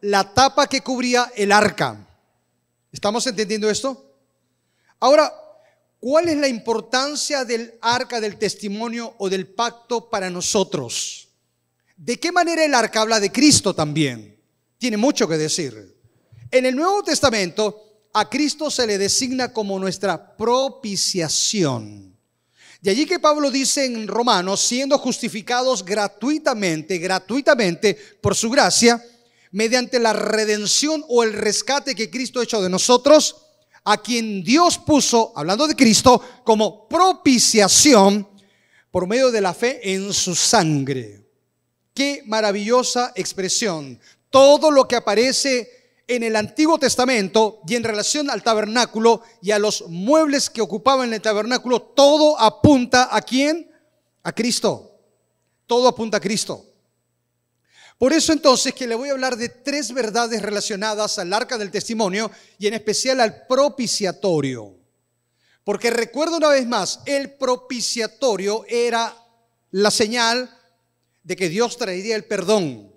La 0.00 0.32
tapa 0.32 0.66
que 0.66 0.80
cubría 0.80 1.30
el 1.36 1.52
arca. 1.52 2.08
¿Estamos 2.92 3.26
entendiendo 3.26 3.70
esto? 3.70 4.14
Ahora, 5.00 5.32
¿cuál 5.98 6.28
es 6.28 6.36
la 6.36 6.46
importancia 6.46 7.44
del 7.44 7.74
arca 7.80 8.20
del 8.20 8.36
testimonio 8.36 9.14
o 9.18 9.30
del 9.30 9.46
pacto 9.46 10.10
para 10.10 10.28
nosotros? 10.28 11.28
¿De 11.96 12.20
qué 12.20 12.30
manera 12.30 12.64
el 12.64 12.74
arca 12.74 13.00
habla 13.00 13.18
de 13.18 13.32
Cristo 13.32 13.74
también? 13.74 14.38
Tiene 14.76 14.98
mucho 14.98 15.26
que 15.26 15.38
decir. 15.38 15.96
En 16.50 16.66
el 16.66 16.76
Nuevo 16.76 17.02
Testamento 17.02 18.08
a 18.12 18.28
Cristo 18.28 18.70
se 18.70 18.86
le 18.86 18.98
designa 18.98 19.54
como 19.54 19.78
nuestra 19.78 20.36
propiciación. 20.36 22.14
De 22.82 22.90
allí 22.90 23.06
que 23.06 23.20
Pablo 23.20 23.50
dice 23.50 23.86
en 23.86 24.06
Romanos, 24.06 24.60
siendo 24.60 24.98
justificados 24.98 25.82
gratuitamente, 25.82 26.98
gratuitamente 26.98 27.96
por 28.20 28.34
su 28.34 28.50
gracia, 28.50 29.02
mediante 29.52 29.98
la 29.98 30.12
redención 30.12 31.04
o 31.08 31.22
el 31.22 31.34
rescate 31.34 31.94
que 31.94 32.10
Cristo 32.10 32.40
ha 32.40 32.44
hecho 32.44 32.62
de 32.62 32.70
nosotros, 32.70 33.36
a 33.84 34.00
quien 34.00 34.42
Dios 34.42 34.78
puso, 34.78 35.32
hablando 35.36 35.66
de 35.68 35.76
Cristo, 35.76 36.20
como 36.44 36.88
propiciación 36.88 38.28
por 38.90 39.06
medio 39.06 39.30
de 39.30 39.40
la 39.40 39.54
fe 39.54 39.94
en 39.94 40.12
su 40.12 40.34
sangre. 40.34 41.26
Qué 41.94 42.22
maravillosa 42.26 43.12
expresión. 43.14 44.00
Todo 44.30 44.70
lo 44.70 44.88
que 44.88 44.96
aparece 44.96 45.68
en 46.06 46.22
el 46.22 46.36
Antiguo 46.36 46.78
Testamento 46.78 47.60
y 47.66 47.74
en 47.74 47.84
relación 47.84 48.30
al 48.30 48.42
tabernáculo 48.42 49.22
y 49.42 49.50
a 49.50 49.58
los 49.58 49.88
muebles 49.88 50.48
que 50.48 50.62
ocupaban 50.62 51.12
el 51.12 51.20
tabernáculo, 51.20 51.82
todo 51.82 52.38
apunta 52.40 53.08
a 53.14 53.20
quién? 53.20 53.70
A 54.22 54.32
Cristo. 54.32 54.98
Todo 55.66 55.88
apunta 55.88 56.16
a 56.16 56.20
Cristo. 56.20 56.71
Por 58.02 58.12
eso 58.12 58.32
entonces 58.32 58.74
que 58.74 58.88
le 58.88 58.96
voy 58.96 59.10
a 59.10 59.12
hablar 59.12 59.36
de 59.36 59.48
tres 59.48 59.92
verdades 59.92 60.42
relacionadas 60.42 61.20
al 61.20 61.32
arca 61.32 61.56
del 61.56 61.70
testimonio 61.70 62.32
y 62.58 62.66
en 62.66 62.74
especial 62.74 63.20
al 63.20 63.46
propiciatorio. 63.46 64.74
Porque 65.62 65.88
recuerdo 65.88 66.38
una 66.38 66.48
vez 66.48 66.66
más, 66.66 66.98
el 67.06 67.34
propiciatorio 67.34 68.64
era 68.68 69.16
la 69.70 69.92
señal 69.92 70.50
de 71.22 71.36
que 71.36 71.48
Dios 71.48 71.76
traería 71.76 72.16
el 72.16 72.24
perdón 72.24 72.92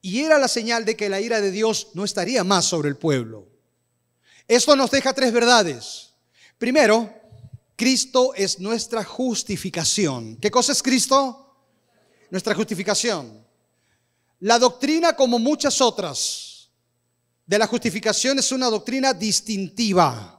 y 0.00 0.22
era 0.22 0.38
la 0.38 0.48
señal 0.48 0.86
de 0.86 0.96
que 0.96 1.10
la 1.10 1.20
ira 1.20 1.42
de 1.42 1.50
Dios 1.50 1.88
no 1.92 2.02
estaría 2.02 2.42
más 2.42 2.64
sobre 2.64 2.88
el 2.88 2.96
pueblo. 2.96 3.46
Esto 4.48 4.74
nos 4.76 4.90
deja 4.90 5.12
tres 5.12 5.30
verdades. 5.30 6.14
Primero, 6.56 7.12
Cristo 7.76 8.32
es 8.34 8.60
nuestra 8.60 9.04
justificación. 9.04 10.38
¿Qué 10.38 10.50
cosa 10.50 10.72
es 10.72 10.82
Cristo? 10.82 11.54
Nuestra 12.30 12.54
justificación. 12.54 13.44
La 14.40 14.58
doctrina, 14.58 15.14
como 15.14 15.38
muchas 15.38 15.80
otras, 15.80 16.70
de 17.46 17.58
la 17.58 17.66
justificación 17.66 18.38
es 18.38 18.52
una 18.52 18.66
doctrina 18.66 19.14
distintiva. 19.14 20.32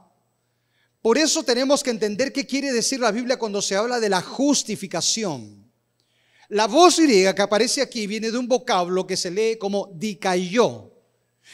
Por 1.00 1.16
eso 1.16 1.42
tenemos 1.42 1.82
que 1.82 1.90
entender 1.90 2.32
qué 2.32 2.46
quiere 2.46 2.72
decir 2.72 3.00
la 3.00 3.10
Biblia 3.10 3.38
cuando 3.38 3.62
se 3.62 3.76
habla 3.76 3.98
de 3.98 4.08
la 4.08 4.20
justificación. 4.20 5.68
La 6.48 6.66
voz 6.66 6.98
griega 6.98 7.34
que 7.34 7.42
aparece 7.42 7.82
aquí 7.82 8.06
viene 8.06 8.30
de 8.30 8.38
un 8.38 8.48
vocablo 8.48 9.06
que 9.06 9.16
se 9.16 9.30
lee 9.30 9.58
como 9.58 9.90
dicayó. 9.94 10.92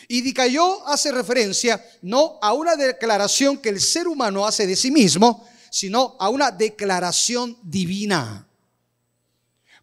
Y 0.08 0.20
dicayó 0.22 0.86
hace 0.86 1.12
referencia 1.12 1.84
no 2.02 2.38
a 2.42 2.52
una 2.52 2.76
declaración 2.76 3.58
que 3.58 3.68
el 3.68 3.80
ser 3.80 4.08
humano 4.08 4.46
hace 4.46 4.66
de 4.66 4.76
sí 4.76 4.90
mismo, 4.90 5.46
sino 5.70 6.16
a 6.18 6.28
una 6.28 6.50
declaración 6.50 7.56
divina. 7.62 8.48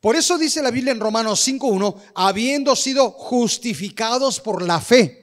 Por 0.01 0.15
eso 0.15 0.39
dice 0.39 0.63
la 0.63 0.71
Biblia 0.71 0.91
en 0.91 0.99
Romanos 0.99 1.47
5.1, 1.47 1.95
habiendo 2.15 2.75
sido 2.75 3.11
justificados 3.11 4.39
por 4.39 4.63
la 4.63 4.81
fe. 4.81 5.21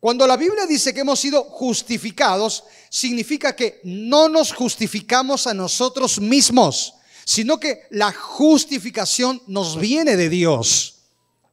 Cuando 0.00 0.26
la 0.26 0.36
Biblia 0.36 0.66
dice 0.66 0.92
que 0.92 1.00
hemos 1.00 1.20
sido 1.20 1.44
justificados, 1.44 2.64
significa 2.90 3.54
que 3.54 3.80
no 3.84 4.28
nos 4.28 4.52
justificamos 4.52 5.46
a 5.46 5.54
nosotros 5.54 6.20
mismos, 6.20 6.94
sino 7.24 7.58
que 7.58 7.84
la 7.90 8.12
justificación 8.12 9.40
nos 9.46 9.78
viene 9.78 10.16
de 10.16 10.28
Dios. 10.28 10.96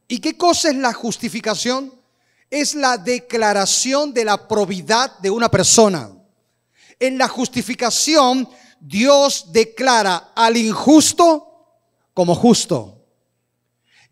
¿Y 0.08 0.18
qué 0.18 0.36
cosa 0.36 0.70
es 0.70 0.76
la 0.76 0.92
justificación? 0.92 1.94
Es 2.50 2.74
la 2.74 2.98
declaración 2.98 4.12
de 4.12 4.24
la 4.24 4.48
probidad 4.48 5.18
de 5.20 5.30
una 5.30 5.50
persona. 5.50 6.10
En 6.98 7.16
la 7.16 7.28
justificación, 7.28 8.48
Dios 8.80 9.52
declara 9.52 10.32
al 10.34 10.56
injusto 10.56 11.51
como 12.14 12.34
justo 12.34 13.02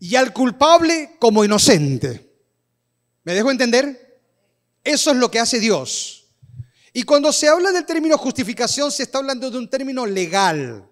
y 0.01 0.15
al 0.15 0.33
culpable 0.33 1.15
como 1.19 1.45
inocente. 1.45 2.27
¿Me 3.23 3.35
dejo 3.35 3.51
entender? 3.51 4.19
Eso 4.83 5.11
es 5.11 5.17
lo 5.17 5.29
que 5.29 5.39
hace 5.39 5.59
Dios. 5.59 6.25
Y 6.91 7.03
cuando 7.03 7.31
se 7.31 7.47
habla 7.47 7.71
del 7.71 7.85
término 7.85 8.17
justificación, 8.17 8.91
se 8.91 9.03
está 9.03 9.19
hablando 9.19 9.51
de 9.51 9.59
un 9.59 9.69
término 9.69 10.07
legal. 10.07 10.89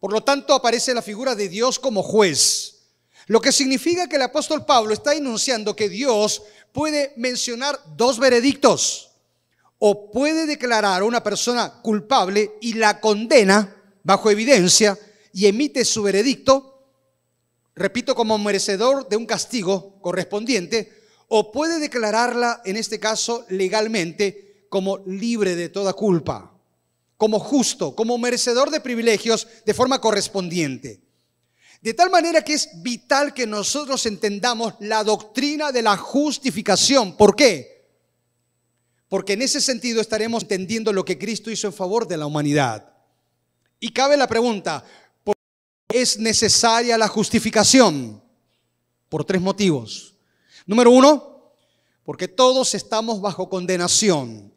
Por 0.00 0.10
lo 0.10 0.22
tanto, 0.22 0.54
aparece 0.54 0.94
la 0.94 1.02
figura 1.02 1.34
de 1.34 1.50
Dios 1.50 1.78
como 1.78 2.02
juez. 2.02 2.78
Lo 3.26 3.42
que 3.42 3.52
significa 3.52 4.08
que 4.08 4.16
el 4.16 4.22
apóstol 4.22 4.64
Pablo 4.64 4.94
está 4.94 5.14
enunciando 5.14 5.76
que 5.76 5.90
Dios 5.90 6.42
puede 6.72 7.12
mencionar 7.18 7.78
dos 7.94 8.18
veredictos 8.18 9.10
o 9.78 10.10
puede 10.10 10.46
declarar 10.46 11.02
a 11.02 11.04
una 11.04 11.22
persona 11.22 11.82
culpable 11.82 12.52
y 12.62 12.72
la 12.72 13.00
condena 13.00 13.76
bajo 14.02 14.30
evidencia 14.30 14.98
y 15.32 15.46
emite 15.46 15.84
su 15.84 16.02
veredicto, 16.02 16.82
repito, 17.74 18.14
como 18.14 18.38
merecedor 18.38 19.08
de 19.08 19.16
un 19.16 19.26
castigo 19.26 20.00
correspondiente, 20.00 20.92
o 21.28 21.52
puede 21.52 21.78
declararla, 21.78 22.62
en 22.64 22.76
este 22.76 22.98
caso, 22.98 23.44
legalmente 23.48 24.66
como 24.68 24.98
libre 25.06 25.56
de 25.56 25.68
toda 25.68 25.92
culpa 25.92 26.58
como 27.18 27.40
justo, 27.40 27.94
como 27.94 28.16
merecedor 28.16 28.70
de 28.70 28.80
privilegios 28.80 29.46
de 29.66 29.74
forma 29.74 30.00
correspondiente. 30.00 31.00
De 31.82 31.92
tal 31.92 32.10
manera 32.10 32.42
que 32.42 32.54
es 32.54 32.70
vital 32.80 33.34
que 33.34 33.46
nosotros 33.46 34.06
entendamos 34.06 34.74
la 34.78 35.04
doctrina 35.04 35.70
de 35.72 35.82
la 35.82 35.96
justificación. 35.96 37.16
¿Por 37.16 37.36
qué? 37.36 37.86
Porque 39.08 39.32
en 39.32 39.42
ese 39.42 39.60
sentido 39.60 40.00
estaremos 40.00 40.44
entendiendo 40.44 40.92
lo 40.92 41.04
que 41.04 41.18
Cristo 41.18 41.50
hizo 41.50 41.66
en 41.66 41.72
favor 41.72 42.06
de 42.06 42.16
la 42.16 42.26
humanidad. 42.26 42.92
Y 43.80 43.90
cabe 43.90 44.16
la 44.16 44.28
pregunta, 44.28 44.84
¿por 44.84 44.84
qué 44.84 45.07
es 45.88 46.18
necesaria 46.18 46.98
la 46.98 47.08
justificación? 47.08 48.22
Por 49.08 49.24
tres 49.24 49.40
motivos. 49.40 50.14
Número 50.66 50.90
uno, 50.90 51.52
porque 52.04 52.28
todos 52.28 52.74
estamos 52.74 53.20
bajo 53.20 53.48
condenación, 53.48 54.52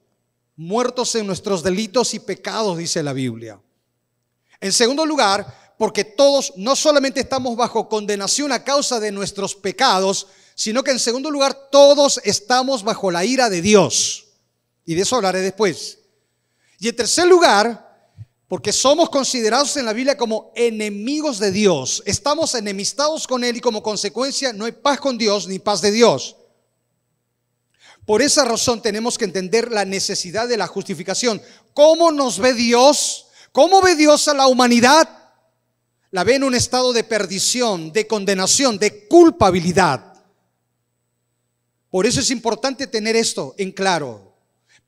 muertos 0.56 1.16
en 1.16 1.26
nuestros 1.26 1.64
delitos 1.64 2.14
y 2.14 2.20
pecados, 2.20 2.78
dice 2.78 3.02
la 3.02 3.14
Biblia. 3.14 3.62
En 4.60 4.74
segundo 4.74 5.06
lugar, 5.06 5.76
porque 5.78 6.04
todos 6.04 6.54
no 6.58 6.76
solamente 6.76 7.22
estamos 7.22 7.56
bajo 7.56 7.90
condenación 7.90 8.52
a 8.52 8.64
causa 8.64 9.00
de 9.00 9.12
nuestros 9.12 9.56
pecados, 9.56 10.28
sino 10.54 10.84
que 10.84 10.92
en 10.92 11.00
segundo 11.00 11.32
lugar, 11.32 11.70
todos 11.72 12.22
estamos 12.24 12.84
bajo 12.84 13.10
la 13.10 13.26
ira 13.26 13.50
de 13.50 13.62
Dios. 13.62 14.28
Y 14.86 14.96
de 14.96 15.02
eso 15.02 15.16
hablaré 15.16 15.40
después. 15.40 16.00
Y 16.78 16.90
en 16.90 16.96
tercer 16.96 17.28
lugar, 17.28 17.91
porque 18.52 18.74
somos 18.74 19.10
considerados 19.10 19.78
en 19.78 19.86
la 19.86 19.94
Biblia 19.94 20.18
como 20.18 20.52
enemigos 20.58 21.40
de 21.40 21.54
Dios. 21.54 22.04
Estamos 22.06 22.54
enemistados 22.54 23.26
con 23.26 23.46
Él 23.46 23.56
y 23.56 23.62
como 23.62 23.82
consecuencia 23.82 24.52
no 24.52 24.66
hay 24.66 24.74
paz 24.74 25.00
con 25.00 25.18
Dios 25.18 25.48
ni 25.48 25.58
paz 25.58 25.80
de 25.82 25.90
Dios. 25.90 26.36
Por 28.06 28.22
esa 28.22 28.44
razón 28.44 28.82
tenemos 28.82 29.18
que 29.18 29.24
entender 29.24 29.72
la 29.72 29.86
necesidad 29.86 30.50
de 30.50 30.58
la 30.58 30.68
justificación. 30.68 31.42
¿Cómo 31.74 32.12
nos 32.12 32.40
ve 32.40 32.54
Dios? 32.54 33.28
¿Cómo 33.54 33.82
ve 33.82 33.96
Dios 33.96 34.28
a 34.28 34.34
la 34.34 34.48
humanidad? 34.48 35.08
La 36.10 36.26
ve 36.26 36.36
en 36.36 36.44
un 36.44 36.54
estado 36.54 36.92
de 36.92 37.06
perdición, 37.06 37.94
de 37.94 38.06
condenación, 38.06 38.78
de 38.78 39.08
culpabilidad. 39.08 40.22
Por 41.90 42.06
eso 42.06 42.20
es 42.20 42.30
importante 42.32 42.86
tener 42.86 43.16
esto 43.16 43.56
en 43.58 43.72
claro. 43.72 44.36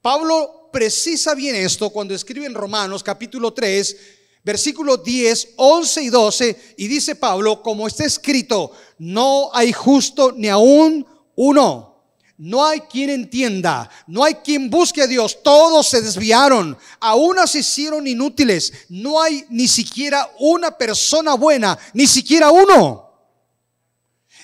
Pablo 0.01 0.62
precisa 0.73 1.35
bien 1.35 1.55
esto 1.55 1.91
cuando 1.91 2.15
escribe 2.15 2.47
en 2.47 2.55
Romanos 2.55 3.03
capítulo 3.03 3.53
3, 3.53 3.95
versículos 4.43 5.03
10, 5.03 5.49
11 5.55 6.01
y 6.01 6.09
12, 6.09 6.73
y 6.77 6.87
dice 6.87 7.15
Pablo, 7.15 7.61
como 7.61 7.87
está 7.87 8.03
escrito, 8.03 8.71
no 8.97 9.51
hay 9.53 9.71
justo 9.71 10.33
ni 10.35 10.49
aún 10.49 11.05
uno. 11.35 11.91
No 12.35 12.65
hay 12.65 12.81
quien 12.81 13.11
entienda, 13.11 13.89
no 14.07 14.23
hay 14.23 14.33
quien 14.33 14.69
busque 14.69 15.03
a 15.03 15.07
Dios, 15.07 15.43
todos 15.43 15.87
se 15.87 16.01
desviaron, 16.01 16.75
aún 16.99 17.37
se 17.47 17.59
hicieron 17.59 18.07
inútiles, 18.07 18.73
no 18.89 19.21
hay 19.21 19.45
ni 19.49 19.67
siquiera 19.67 20.29
una 20.39 20.75
persona 20.75 21.35
buena, 21.35 21.77
ni 21.93 22.07
siquiera 22.07 22.49
uno. 22.49 23.11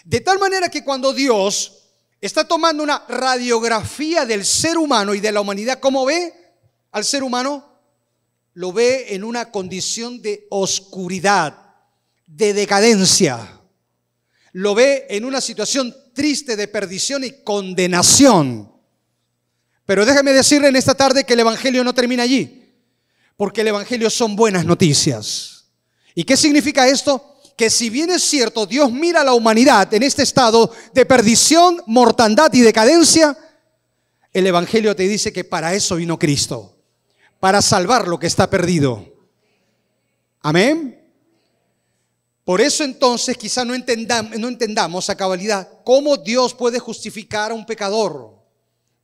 De 0.06 0.22
tal 0.22 0.38
manera 0.38 0.70
que 0.70 0.84
cuando 0.84 1.12
Dios 1.12 1.79
está 2.22 2.48
tomando 2.48 2.84
una 2.84 3.04
radiografía 3.08 4.26
del 4.26 4.46
ser 4.46 4.78
humano 4.78 5.14
y 5.14 5.20
de 5.20 5.32
la 5.32 5.42
humanidad. 5.42 5.80
¿Cómo 5.80 6.06
ve 6.06 6.34
al 6.92 7.06
ser 7.06 7.24
humano? 7.24 7.66
Lo 8.54 8.74
ve 8.74 9.14
en 9.16 9.24
una 9.24 9.52
condición 9.52 10.22
de 10.22 10.48
oscuridad, 10.50 11.58
de 12.26 12.54
decadencia. 12.54 13.62
Lo 14.52 14.76
ve 14.76 15.06
en 15.10 15.26
una 15.26 15.40
situación 15.40 15.96
triste 16.14 16.56
de 16.56 16.68
perdición 16.68 17.24
y 17.24 17.44
condenación. 17.44 18.72
Pero 19.86 20.06
déjame 20.06 20.34
decirle 20.34 20.68
en 20.68 20.76
esta 20.76 20.96
tarde 20.96 21.24
que 21.24 21.34
el 21.34 21.40
Evangelio 21.40 21.84
no 21.84 21.94
termina 21.94 22.24
allí, 22.24 22.76
porque 23.38 23.62
el 23.62 23.70
Evangelio 23.70 24.10
son 24.10 24.36
buenas 24.36 24.66
noticias. 24.66 25.66
¿Y 26.14 26.24
qué 26.24 26.36
significa 26.36 26.88
esto? 26.88 27.39
Que 27.60 27.70
si 27.70 27.90
bien 27.90 28.10
es 28.10 28.24
cierto, 28.24 28.66
Dios 28.66 28.90
mira 28.90 29.20
a 29.20 29.24
la 29.26 29.34
humanidad 29.34 29.94
en 29.94 30.02
este 30.02 30.24
estado 30.24 30.72
de 30.94 31.06
perdición, 31.06 31.84
mortandad 31.88 32.54
y 32.54 32.62
decadencia, 32.62 33.38
el 34.32 34.48
Evangelio 34.48 34.96
te 34.96 35.04
dice 35.04 35.34
que 35.34 35.44
para 35.44 35.74
eso 35.74 35.98
vino 35.98 36.18
Cristo, 36.18 36.78
para 37.38 37.62
salvar 37.62 38.08
lo 38.08 38.18
que 38.18 38.28
está 38.28 38.50
perdido. 38.50 39.06
Amén. 40.42 41.06
Por 42.46 42.62
eso 42.62 42.86
entonces 42.86 43.38
quizá 43.38 43.66
no 43.66 43.76
entendamos, 43.76 44.40
no 44.40 44.48
entendamos 44.48 45.10
a 45.10 45.18
cabalidad 45.18 45.70
cómo 45.84 46.16
Dios 46.16 46.54
puede 46.54 46.80
justificar 46.80 47.52
a 47.52 47.56
un 47.56 47.66
pecador, 47.66 48.42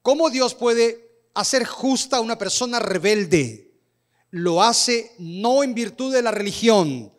cómo 0.01 0.29
Dios 0.29 0.55
puede 0.55 1.09
hacer 1.33 1.65
justa 1.65 2.17
a 2.17 2.21
una 2.21 2.37
persona 2.37 2.79
rebelde. 2.79 3.73
Lo 4.29 4.63
hace 4.63 5.11
no 5.19 5.61
en 5.61 5.73
virtud 5.73 6.13
de 6.13 6.21
la 6.21 6.31
religión, 6.31 7.14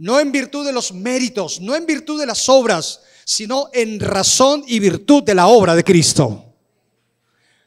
no 0.00 0.18
en 0.18 0.32
virtud 0.32 0.64
de 0.64 0.72
los 0.72 0.92
méritos, 0.92 1.60
no 1.60 1.74
en 1.74 1.84
virtud 1.84 2.18
de 2.18 2.24
las 2.24 2.48
obras, 2.48 3.00
sino 3.22 3.68
en 3.74 4.00
razón 4.00 4.64
y 4.66 4.78
virtud 4.78 5.22
de 5.22 5.34
la 5.34 5.46
obra 5.46 5.74
de 5.74 5.84
Cristo. 5.84 6.42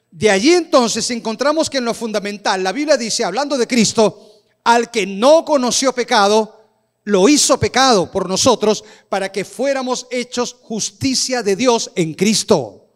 De 0.10 0.32
allí 0.32 0.52
entonces 0.52 1.08
encontramos 1.12 1.70
que 1.70 1.78
en 1.78 1.86
lo 1.86 1.94
fundamental, 1.94 2.64
la 2.64 2.72
Biblia 2.72 2.98
dice, 2.98 3.24
hablando 3.24 3.56
de 3.56 3.68
Cristo, 3.68 4.42
al 4.64 4.90
que 4.90 5.06
no 5.06 5.46
conoció 5.46 5.94
pecado, 5.94 6.60
lo 7.04 7.30
hizo 7.30 7.60
pecado 7.60 8.10
por 8.10 8.28
nosotros 8.28 8.84
para 9.10 9.32
que 9.32 9.46
fuéramos 9.46 10.08
hechos 10.10 10.56
justicia 10.60 11.44
de 11.44 11.56
Dios 11.56 11.92
en 11.94 12.16
Cristo. 12.16 12.88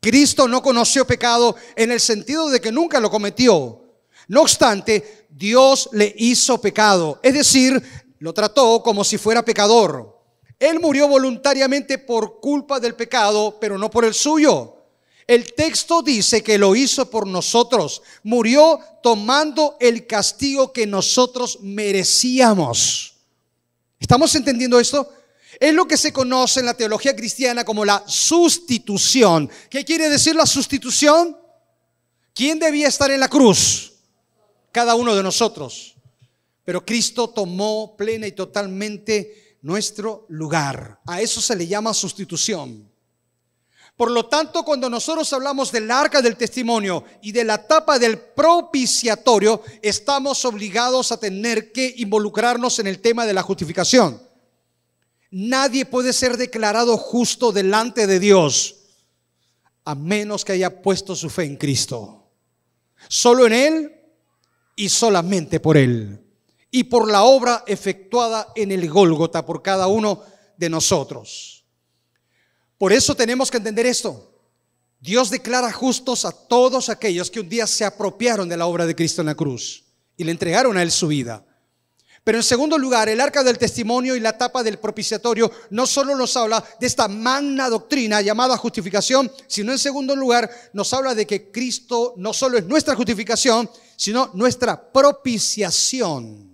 Cristo 0.00 0.48
no 0.48 0.62
conoció 0.62 1.06
pecado 1.06 1.54
en 1.76 1.92
el 1.92 2.00
sentido 2.00 2.48
de 2.48 2.62
que 2.62 2.72
nunca 2.72 2.98
lo 2.98 3.10
cometió. 3.10 3.82
No 4.28 4.40
obstante, 4.40 5.26
Dios 5.28 5.90
le 5.92 6.14
hizo 6.16 6.60
pecado, 6.60 7.20
es 7.22 7.34
decir, 7.34 7.82
lo 8.24 8.32
trató 8.32 8.82
como 8.82 9.04
si 9.04 9.18
fuera 9.18 9.44
pecador. 9.44 10.18
Él 10.58 10.80
murió 10.80 11.06
voluntariamente 11.08 11.98
por 11.98 12.40
culpa 12.40 12.80
del 12.80 12.94
pecado, 12.94 13.58
pero 13.60 13.76
no 13.76 13.90
por 13.90 14.06
el 14.06 14.14
suyo. 14.14 14.76
El 15.26 15.52
texto 15.52 16.00
dice 16.00 16.42
que 16.42 16.56
lo 16.56 16.74
hizo 16.74 17.10
por 17.10 17.26
nosotros. 17.26 18.00
Murió 18.22 18.80
tomando 19.02 19.76
el 19.78 20.06
castigo 20.06 20.72
que 20.72 20.86
nosotros 20.86 21.58
merecíamos. 21.60 23.16
¿Estamos 24.00 24.34
entendiendo 24.34 24.80
esto? 24.80 25.06
Es 25.60 25.74
lo 25.74 25.86
que 25.86 25.98
se 25.98 26.10
conoce 26.10 26.60
en 26.60 26.66
la 26.66 26.74
teología 26.74 27.14
cristiana 27.14 27.62
como 27.62 27.84
la 27.84 28.04
sustitución. 28.06 29.50
¿Qué 29.68 29.84
quiere 29.84 30.08
decir 30.08 30.34
la 30.34 30.46
sustitución? 30.46 31.36
¿Quién 32.32 32.58
debía 32.58 32.88
estar 32.88 33.10
en 33.10 33.20
la 33.20 33.28
cruz? 33.28 33.92
Cada 34.72 34.94
uno 34.94 35.14
de 35.14 35.22
nosotros. 35.22 35.93
Pero 36.64 36.84
Cristo 36.84 37.28
tomó 37.28 37.94
plena 37.96 38.26
y 38.26 38.32
totalmente 38.32 39.58
nuestro 39.62 40.26
lugar. 40.28 41.00
A 41.06 41.20
eso 41.20 41.40
se 41.40 41.56
le 41.56 41.66
llama 41.66 41.92
sustitución. 41.92 42.90
Por 43.96 44.10
lo 44.10 44.26
tanto, 44.26 44.64
cuando 44.64 44.90
nosotros 44.90 45.32
hablamos 45.32 45.70
del 45.70 45.90
arca 45.90 46.20
del 46.20 46.36
testimonio 46.36 47.04
y 47.22 47.30
de 47.30 47.44
la 47.44 47.54
etapa 47.54 47.98
del 47.98 48.18
propiciatorio, 48.18 49.62
estamos 49.82 50.44
obligados 50.44 51.12
a 51.12 51.20
tener 51.20 51.70
que 51.70 51.94
involucrarnos 51.98 52.78
en 52.80 52.88
el 52.88 53.00
tema 53.00 53.24
de 53.24 53.34
la 53.34 53.42
justificación. 53.42 54.20
Nadie 55.30 55.84
puede 55.84 56.12
ser 56.12 56.36
declarado 56.36 56.96
justo 56.96 57.52
delante 57.52 58.06
de 58.06 58.18
Dios 58.18 58.76
a 59.84 59.94
menos 59.94 60.44
que 60.44 60.52
haya 60.52 60.82
puesto 60.82 61.14
su 61.14 61.28
fe 61.28 61.44
en 61.44 61.56
Cristo. 61.56 62.32
Solo 63.08 63.46
en 63.46 63.52
Él 63.52 63.92
y 64.76 64.88
solamente 64.88 65.60
por 65.60 65.76
Él 65.76 66.23
y 66.74 66.82
por 66.82 67.08
la 67.08 67.22
obra 67.22 67.62
efectuada 67.68 68.48
en 68.56 68.72
el 68.72 68.90
Gólgota 68.90 69.46
por 69.46 69.62
cada 69.62 69.86
uno 69.86 70.24
de 70.56 70.68
nosotros. 70.68 71.64
Por 72.76 72.92
eso 72.92 73.14
tenemos 73.14 73.48
que 73.48 73.58
entender 73.58 73.86
esto. 73.86 74.32
Dios 74.98 75.30
declara 75.30 75.70
justos 75.70 76.24
a 76.24 76.32
todos 76.32 76.88
aquellos 76.88 77.30
que 77.30 77.38
un 77.38 77.48
día 77.48 77.68
se 77.68 77.84
apropiaron 77.84 78.48
de 78.48 78.56
la 78.56 78.66
obra 78.66 78.86
de 78.86 78.96
Cristo 78.96 79.22
en 79.22 79.26
la 79.26 79.36
cruz 79.36 79.84
y 80.16 80.24
le 80.24 80.32
entregaron 80.32 80.76
a 80.76 80.82
Él 80.82 80.90
su 80.90 81.06
vida. 81.06 81.46
Pero 82.24 82.38
en 82.38 82.42
segundo 82.42 82.76
lugar, 82.76 83.08
el 83.08 83.20
arca 83.20 83.44
del 83.44 83.56
testimonio 83.56 84.16
y 84.16 84.20
la 84.20 84.36
tapa 84.36 84.64
del 84.64 84.80
propiciatorio 84.80 85.52
no 85.70 85.86
solo 85.86 86.16
nos 86.16 86.36
habla 86.36 86.64
de 86.80 86.88
esta 86.88 87.06
magna 87.06 87.68
doctrina 87.68 88.20
llamada 88.20 88.56
justificación, 88.56 89.30
sino 89.46 89.70
en 89.70 89.78
segundo 89.78 90.16
lugar 90.16 90.50
nos 90.72 90.92
habla 90.92 91.14
de 91.14 91.24
que 91.24 91.52
Cristo 91.52 92.14
no 92.16 92.32
solo 92.32 92.58
es 92.58 92.64
nuestra 92.64 92.96
justificación, 92.96 93.70
sino 93.94 94.32
nuestra 94.34 94.92
propiciación. 94.92 96.53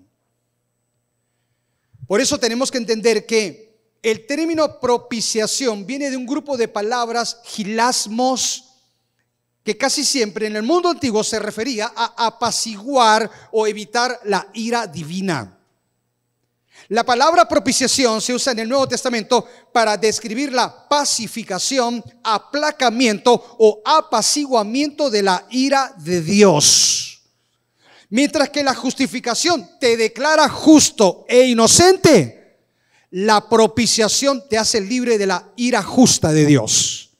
Por 2.10 2.20
eso 2.20 2.38
tenemos 2.38 2.72
que 2.72 2.78
entender 2.78 3.24
que 3.24 3.94
el 4.02 4.26
término 4.26 4.80
propiciación 4.80 5.86
viene 5.86 6.10
de 6.10 6.16
un 6.16 6.26
grupo 6.26 6.56
de 6.56 6.66
palabras 6.66 7.38
gilasmos 7.44 8.64
que 9.62 9.78
casi 9.78 10.04
siempre 10.04 10.48
en 10.48 10.56
el 10.56 10.64
mundo 10.64 10.88
antiguo 10.88 11.22
se 11.22 11.38
refería 11.38 11.92
a 11.94 12.26
apaciguar 12.26 13.30
o 13.52 13.64
evitar 13.64 14.18
la 14.24 14.48
ira 14.54 14.88
divina. 14.88 15.56
La 16.88 17.04
palabra 17.04 17.46
propiciación 17.46 18.20
se 18.20 18.34
usa 18.34 18.54
en 18.54 18.58
el 18.58 18.68
Nuevo 18.68 18.88
Testamento 18.88 19.46
para 19.72 19.96
describir 19.96 20.52
la 20.52 20.88
pacificación, 20.88 22.02
aplacamiento 22.24 23.54
o 23.56 23.82
apaciguamiento 23.84 25.10
de 25.10 25.22
la 25.22 25.46
ira 25.48 25.94
de 25.96 26.22
Dios. 26.22 27.09
Mientras 28.10 28.50
que 28.50 28.62
la 28.62 28.74
justificación 28.74 29.68
te 29.80 29.96
declara 29.96 30.48
justo 30.48 31.24
e 31.28 31.46
inocente, 31.46 32.40
La 33.12 33.48
propiciación 33.48 34.48
te 34.48 34.56
hace 34.56 34.80
libre 34.80 35.18
de 35.18 35.26
la 35.26 35.48
ira 35.56 35.82
justa 35.82 36.32
de 36.32 36.46
Dios. 36.46 37.10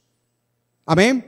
Amén. 0.87 1.27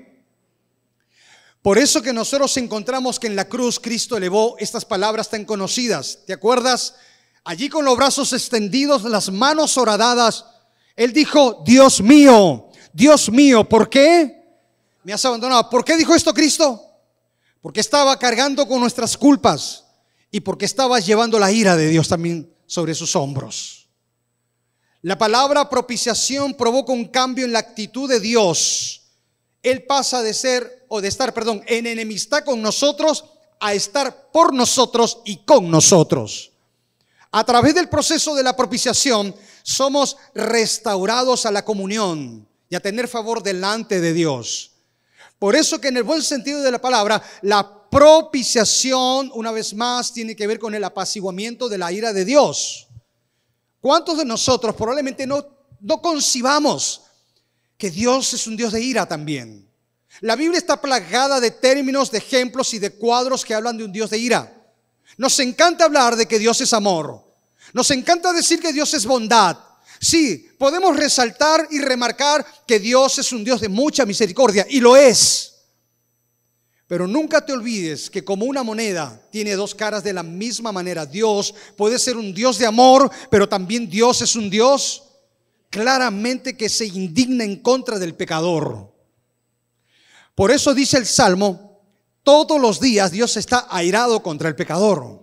Por 1.61 1.79
eso 1.79 2.01
que 2.01 2.13
nosotros 2.13 2.57
encontramos 2.57 3.19
que 3.19 3.27
en 3.27 3.37
la 3.37 3.49
cruz 3.49 3.81
Cristo 3.81 4.17
elevó 4.17 4.57
estas 4.59 4.85
palabras 4.85 5.29
tan 5.29 5.45
conocidas. 5.45 6.21
¿Te 6.27 6.33
acuerdas? 6.33 6.95
Allí 7.45 7.69
con 7.69 7.85
los 7.85 7.97
brazos 7.97 8.33
extendidos, 8.33 9.03
las 9.03 9.33
manos 9.33 9.77
horadadas, 9.77 10.45
Él 10.95 11.13
dijo, 11.13 11.63
Dios 11.65 12.01
mío, 12.01 12.69
Dios 12.93 13.31
mío, 13.31 13.69
¿por 13.69 13.91
qué 13.91 14.45
me 15.03 15.13
has 15.13 15.25
abandonado? 15.25 15.69
¿Por 15.69 15.85
qué 15.85 15.97
dijo 15.97 16.15
esto 16.15 16.33
Cristo? 16.33 16.92
Porque 17.63 17.81
estaba 17.81 18.19
cargando 18.19 18.69
con 18.69 18.81
nuestras 18.81 19.17
culpas 19.17 19.85
y 20.31 20.41
porque 20.41 20.67
estaba 20.67 21.01
llevando 21.01 21.39
la 21.39 21.51
ira 21.51 21.77
de 21.77 21.89
Dios 21.89 22.09
también 22.09 22.53
sobre 22.67 22.95
sus 22.95 23.17
hombros. 23.17 23.89
La 25.01 25.17
palabra 25.17 25.69
propiciación 25.69 26.55
provoca 26.55 26.93
un 26.93 27.07
cambio 27.07 27.45
en 27.45 27.53
la 27.53 27.61
actitud 27.61 28.09
de 28.09 28.21
Dios. 28.21 29.03
Él 29.63 29.85
pasa 29.85 30.23
de 30.23 30.35
ser, 30.35 30.85
o 30.89 31.01
de 31.01 31.09
estar, 31.09 31.33
perdón, 31.33 31.63
en 31.67 31.87
enemistad 31.87 32.45
con 32.45 32.61
nosotros 32.61 33.25
a 33.61 33.75
estar 33.75 34.31
por 34.33 34.53
nosotros 34.53 35.21
y 35.25 35.39
con 35.45 35.71
nosotros. 35.71 36.51
A 37.31 37.45
través 37.45 37.75
del 37.75 37.89
proceso 37.89 38.35
de 38.35 38.43
la 38.43 38.57
propiciación 38.57 39.35
somos 39.63 40.17
restaurados 40.35 41.47
a 41.47 41.53
la 41.53 41.65
comunión 41.65 42.47
y 42.69 42.75
a 42.75 42.81
tener 42.81 43.09
favor 43.09 43.43
delante 43.43 44.01
de 44.01 44.13
Dios. 44.13 44.72
Por 45.43 45.57
eso 45.57 45.81
que 45.81 45.89
en 45.89 45.97
el 45.97 46.05
buen 46.05 46.23
sentido 46.23 46.63
de 46.63 46.71
la 46.71 46.81
palabra, 46.81 47.21
la 47.41 47.91
propiciación, 47.91 49.29
una 49.35 49.51
vez 49.51 49.75
más, 49.75 50.13
tiene 50.13 50.37
que 50.37 50.47
ver 50.47 50.61
con 50.61 50.73
el 50.73 50.85
apaciguamiento 50.85 51.69
de 51.69 51.79
la 51.79 51.91
ira 51.91 52.13
de 52.13 52.25
Dios. 52.25 52.87
¿Cuántos 53.81 54.19
de 54.19 54.25
nosotros 54.25 54.77
probablemente 54.77 55.27
no, 55.27 55.45
no 55.81 56.01
concibamos 56.01 57.03
que 57.77 57.91
Dios 57.91 58.35
es 58.35 58.47
un 58.47 58.57
Dios 58.57 58.73
de 58.73 58.83
ira 58.83 59.05
también? 59.05 59.69
La 60.21 60.37
Biblia 60.37 60.59
está 60.59 60.81
plagada 60.81 61.41
de 61.41 61.51
términos, 61.51 62.13
de 62.13 62.19
ejemplos 62.19 62.73
y 62.75 62.79
de 62.79 62.93
cuadros 62.93 63.45
que 63.45 63.53
hablan 63.53 63.77
de 63.77 63.85
un 63.85 63.91
Dios 63.91 64.11
de 64.11 64.19
ira. 64.19 64.73
Nos 65.17 65.41
encanta 65.41 65.87
hablar 65.87 66.15
de 66.15 66.27
que 66.27 66.39
Dios 66.39 66.61
es 66.61 66.73
amor. 66.73 67.21
Nos 67.73 67.91
encanta 67.91 68.33
decir 68.33 68.61
que 68.61 68.73
Dios 68.73 68.95
es 68.95 69.05
bondad. 69.05 69.59
Sí, 70.03 70.49
podemos 70.59 70.97
resaltar 70.97 71.69
y 71.71 71.79
remarcar 71.79 72.45
que 72.67 72.81
Dios 72.81 73.21
es 73.21 73.31
un 73.31 73.45
Dios 73.45 73.61
de 73.61 73.69
mucha 73.69 74.05
misericordia, 74.05 74.67
y 74.69 74.81
lo 74.81 74.97
es. 74.97 75.61
Pero 76.89 77.07
nunca 77.07 77.47
te 77.47 77.53
olvides 77.53 78.11
que 78.11 78.25
como 78.25 78.45
una 78.45 78.65
moneda 78.65 79.23
tiene 79.31 79.55
dos 79.55 79.77
caras 79.77 80.03
de 80.03 80.13
la 80.13 80.25
misma 80.25 80.73
manera, 80.73 81.07
Dios 81.07 81.55
puede 81.77 82.01
ser 82.01 82.17
un 82.17 82.35
Dios 82.35 82.59
de 82.59 82.67
amor, 82.67 83.13
pero 83.31 83.49
también 83.49 83.89
Dios 83.89 84.21
es 84.23 84.35
un 84.35 84.51
Dios 84.51 85.05
claramente 85.71 86.57
que 86.57 86.69
se 86.69 86.87
indigna 86.87 87.45
en 87.45 87.63
contra 87.63 88.01
del 88.01 88.17
pecador. 88.17 88.93
Por 90.35 90.51
eso 90.51 90.75
dice 90.75 90.99
el 90.99 91.07
Salmo, 91.07 91.81
todos 92.25 92.61
los 92.61 92.81
días 92.81 93.13
Dios 93.13 93.37
está 93.37 93.69
airado 93.71 94.21
contra 94.21 94.49
el 94.49 94.57
pecador. 94.57 95.22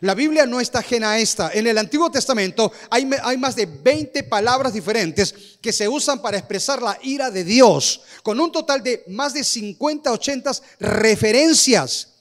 La 0.00 0.14
Biblia 0.14 0.46
no 0.46 0.60
está 0.60 0.80
ajena 0.80 1.12
a 1.12 1.18
esta. 1.18 1.50
En 1.52 1.66
el 1.66 1.78
Antiguo 1.78 2.10
Testamento 2.10 2.72
hay, 2.90 3.04
más 3.36 3.54
de 3.54 3.66
20 3.66 4.24
palabras 4.24 4.72
diferentes 4.72 5.34
que 5.60 5.72
se 5.72 5.88
usan 5.88 6.20
para 6.20 6.38
expresar 6.38 6.82
la 6.82 6.98
ira 7.02 7.30
de 7.30 7.44
Dios, 7.44 8.00
con 8.22 8.40
un 8.40 8.50
total 8.50 8.82
de 8.82 9.04
más 9.08 9.34
de 9.34 9.44
50, 9.44 10.10
80 10.10 10.52
referencias, 10.80 12.14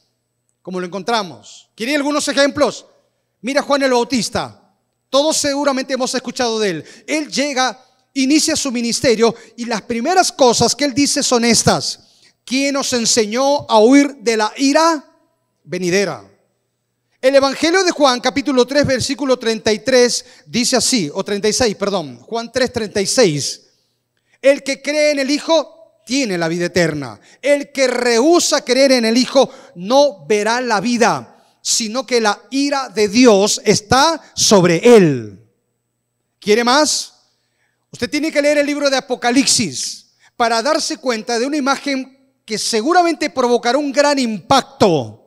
como 0.61 0.79
lo 0.79 0.85
encontramos. 0.85 1.69
¿Quieren 1.75 1.95
algunos 1.95 2.27
ejemplos? 2.27 2.85
Mira 3.41 3.61
Juan 3.61 3.81
el 3.83 3.91
Bautista. 3.91 4.57
Todos 5.09 5.37
seguramente 5.37 5.93
hemos 5.93 6.13
escuchado 6.13 6.59
de 6.59 6.69
él. 6.69 6.85
Él 7.07 7.31
llega, 7.31 7.83
inicia 8.13 8.55
su 8.55 8.71
ministerio 8.71 9.33
y 9.57 9.65
las 9.65 9.81
primeras 9.81 10.31
cosas 10.31 10.75
que 10.75 10.85
él 10.85 10.93
dice 10.93 11.23
son 11.23 11.45
estas. 11.45 11.99
¿Quién 12.45 12.73
nos 12.73 12.93
enseñó 12.93 13.65
a 13.69 13.79
huir 13.79 14.17
de 14.17 14.37
la 14.37 14.53
ira 14.57 15.03
venidera? 15.63 16.30
El 17.21 17.35
Evangelio 17.35 17.83
de 17.83 17.91
Juan, 17.91 18.19
capítulo 18.19 18.65
3, 18.65 18.83
versículo 18.83 19.37
33, 19.37 20.25
dice 20.47 20.75
así, 20.75 21.07
o 21.13 21.23
36, 21.23 21.75
perdón, 21.75 22.17
Juan 22.17 22.51
3, 22.51 22.73
36. 22.73 23.61
El 24.41 24.63
que 24.63 24.81
cree 24.81 25.11
en 25.11 25.19
el 25.19 25.29
Hijo 25.29 26.01
tiene 26.03 26.35
la 26.35 26.47
vida 26.47 26.65
eterna. 26.65 27.19
El 27.39 27.71
que 27.71 27.85
rehúsa 27.85 28.65
creer 28.65 28.93
en 28.93 29.05
el 29.05 29.17
Hijo 29.17 29.51
no 29.75 30.25
verá 30.25 30.61
la 30.61 30.81
vida, 30.81 31.45
sino 31.61 32.07
que 32.07 32.19
la 32.19 32.41
ira 32.49 32.89
de 32.89 33.07
Dios 33.07 33.61
está 33.65 34.19
sobre 34.33 34.77
él. 34.95 35.47
¿Quiere 36.39 36.63
más? 36.63 37.13
Usted 37.91 38.09
tiene 38.09 38.31
que 38.31 38.41
leer 38.41 38.57
el 38.57 38.65
libro 38.65 38.89
de 38.89 38.97
Apocalipsis 38.97 40.07
para 40.35 40.63
darse 40.63 40.97
cuenta 40.97 41.37
de 41.37 41.45
una 41.45 41.57
imagen 41.57 42.33
que 42.43 42.57
seguramente 42.57 43.29
provocará 43.29 43.77
un 43.77 43.91
gran 43.91 44.17
impacto 44.17 45.20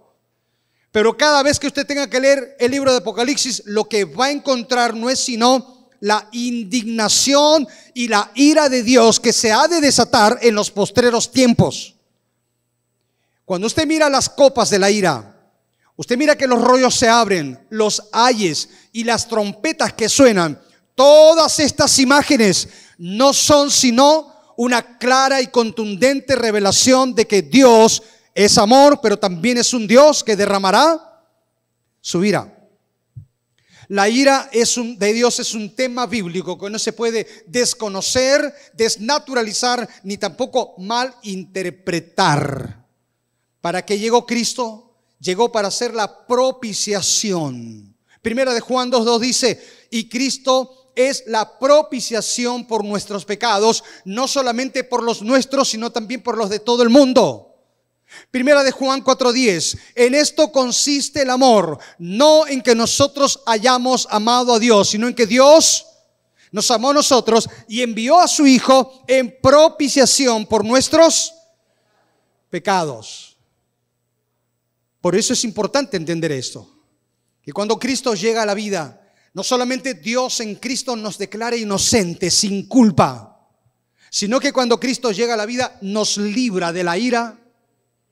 pero 0.95 1.17
cada 1.17 1.43
vez 1.43 1.59
que 1.59 1.67
usted 1.67 1.85
tenga 1.85 2.09
que 2.09 2.21
leer 2.21 2.57
el 2.61 2.71
libro 2.71 2.93
de 2.93 2.99
Apocalipsis, 2.99 3.65
lo 3.65 3.89
que 3.89 4.05
va 4.05 4.27
a 4.27 4.31
encontrar 4.31 4.95
no 4.95 5.11
es 5.11 5.19
sino 5.19 5.89
la 5.99 6.29
indignación 6.31 7.67
y 7.95 8.07
la 8.07 8.31
ira 8.37 8.69
de 8.69 8.85
Dios 8.85 9.19
que 9.19 9.33
se 9.33 9.51
ha 9.51 9.67
de 9.67 9.81
desatar 9.81 10.39
en 10.41 10.55
los 10.55 10.71
postreros 10.71 11.33
tiempos. 11.33 11.97
Cuando 13.45 13.67
usted 13.67 13.89
mira 13.89 14.09
las 14.09 14.29
copas 14.29 14.71
de 14.71 14.79
la 14.79 14.89
ira, 14.89 15.37
usted 15.97 16.17
mira 16.17 16.39
que 16.39 16.47
los 16.47 16.63
rollos 16.63 16.95
se 16.95 17.09
abren, 17.09 17.67
los 17.71 18.01
ayes 18.13 18.69
y 18.93 19.03
las 19.03 19.27
trompetas 19.27 19.95
que 19.95 20.09
suenan, 20.09 20.63
todas 20.95 21.59
estas 21.59 21.99
imágenes 21.99 22.69
no 22.99 23.33
son 23.33 23.73
sino 23.73 24.33
una 24.57 24.97
clara 24.99 25.43
y 25.43 25.49
contundente 25.49 26.37
revelación 26.37 27.17
de 27.17 27.27
que 27.27 27.43
Dios 27.43 28.01
es 28.35 28.59
amor, 28.59 29.01
pero 29.01 29.19
también 29.19 29.59
es 29.59 29.73
un 29.73 29.87
Dios 29.87 30.25
que 30.25 30.37
derramará 30.37 31.23
su 32.01 32.25
ira. 32.25 32.51
La 33.89 34.09
ira 34.09 34.49
es 34.53 34.77
un, 34.77 34.99
de 34.99 35.13
Dios 35.13 35.39
es 35.39 35.55
un 35.55 35.77
tema 35.77 36.07
bíblico 36.07 36.59
que 36.59 36.71
no 36.71 36.79
se 36.79 36.93
puede 36.93 37.45
desconocer, 37.47 38.53
desnaturalizar, 38.73 39.89
ni 40.03 40.17
tampoco 40.17 40.75
malinterpretar. 40.79 42.85
¿Para 43.61 43.85
qué 43.85 43.99
llegó 43.99 44.27
Cristo? 44.27 44.95
Llegó 45.21 45.53
para 45.53 45.69
hacer 45.69 45.95
la 45.95 46.27
propiciación. 46.27 47.95
Primera 48.21 48.55
de 48.55 48.61
Juan 48.61 48.91
2.2 48.91 49.21
dice, 49.21 49.63
y 49.91 50.09
Cristo 50.09 50.91
es 50.97 51.25
la 51.27 51.59
propiciación 51.59 52.67
por 52.67 52.85
nuestros 52.85 53.25
pecados, 53.25 53.85
no 54.05 54.29
solamente 54.29 54.85
por 54.85 55.03
los 55.03 55.23
nuestros, 55.23 55.69
sino 55.69 55.93
también 55.93 56.23
por 56.23 56.39
los 56.39 56.51
de 56.51 56.59
todo 56.59 56.83
el 56.83 56.91
mundo. 56.91 57.54
Primera 58.31 58.63
de 58.63 58.71
Juan 58.71 59.03
4:10. 59.03 59.79
En 59.95 60.15
esto 60.15 60.51
consiste 60.51 61.23
el 61.23 61.31
amor, 61.31 61.79
no 61.99 62.47
en 62.47 62.63
que 62.63 62.75
nosotros 62.75 63.41
hayamos 63.47 64.07
amado 64.11 64.55
a 64.55 64.59
Dios, 64.59 64.91
sino 64.91 65.07
en 65.09 65.15
que 65.15 65.27
Dios 65.27 65.87
nos 66.51 66.71
amó 66.71 66.91
a 66.91 66.95
nosotros 66.95 67.49
y 67.69 67.83
envió 67.83 68.21
a 68.21 68.29
su 68.29 68.47
Hijo 68.47 69.05
en 69.09 69.39
propiciación 69.41 70.47
por 70.47 70.65
nuestros 70.65 71.35
pecados. 72.49 73.37
Por 75.01 75.17
eso 75.17 75.33
es 75.33 75.45
importante 75.45 75.97
entender 75.97 76.33
esto. 76.33 76.67
Que 77.43 77.53
cuando 77.53 77.79
Cristo 77.79 78.15
llega 78.15 78.43
a 78.43 78.47
la 78.47 78.55
vida, 78.55 79.05
no 79.35 79.43
solamente 79.43 79.95
Dios 79.95 80.41
en 80.41 80.55
Cristo 80.55 80.97
nos 80.97 81.19
declara 81.19 81.57
inocentes, 81.57 82.33
sin 82.35 82.69
culpa, 82.69 83.49
sino 84.09 84.39
que 84.39 84.53
cuando 84.53 84.79
Cristo 84.79 85.11
llega 85.11 85.35
a 85.35 85.37
la 85.37 85.45
vida 85.45 85.77
nos 85.83 86.17
libra 86.17 86.73
de 86.73 86.85
la 86.85 86.97
ira 86.97 87.37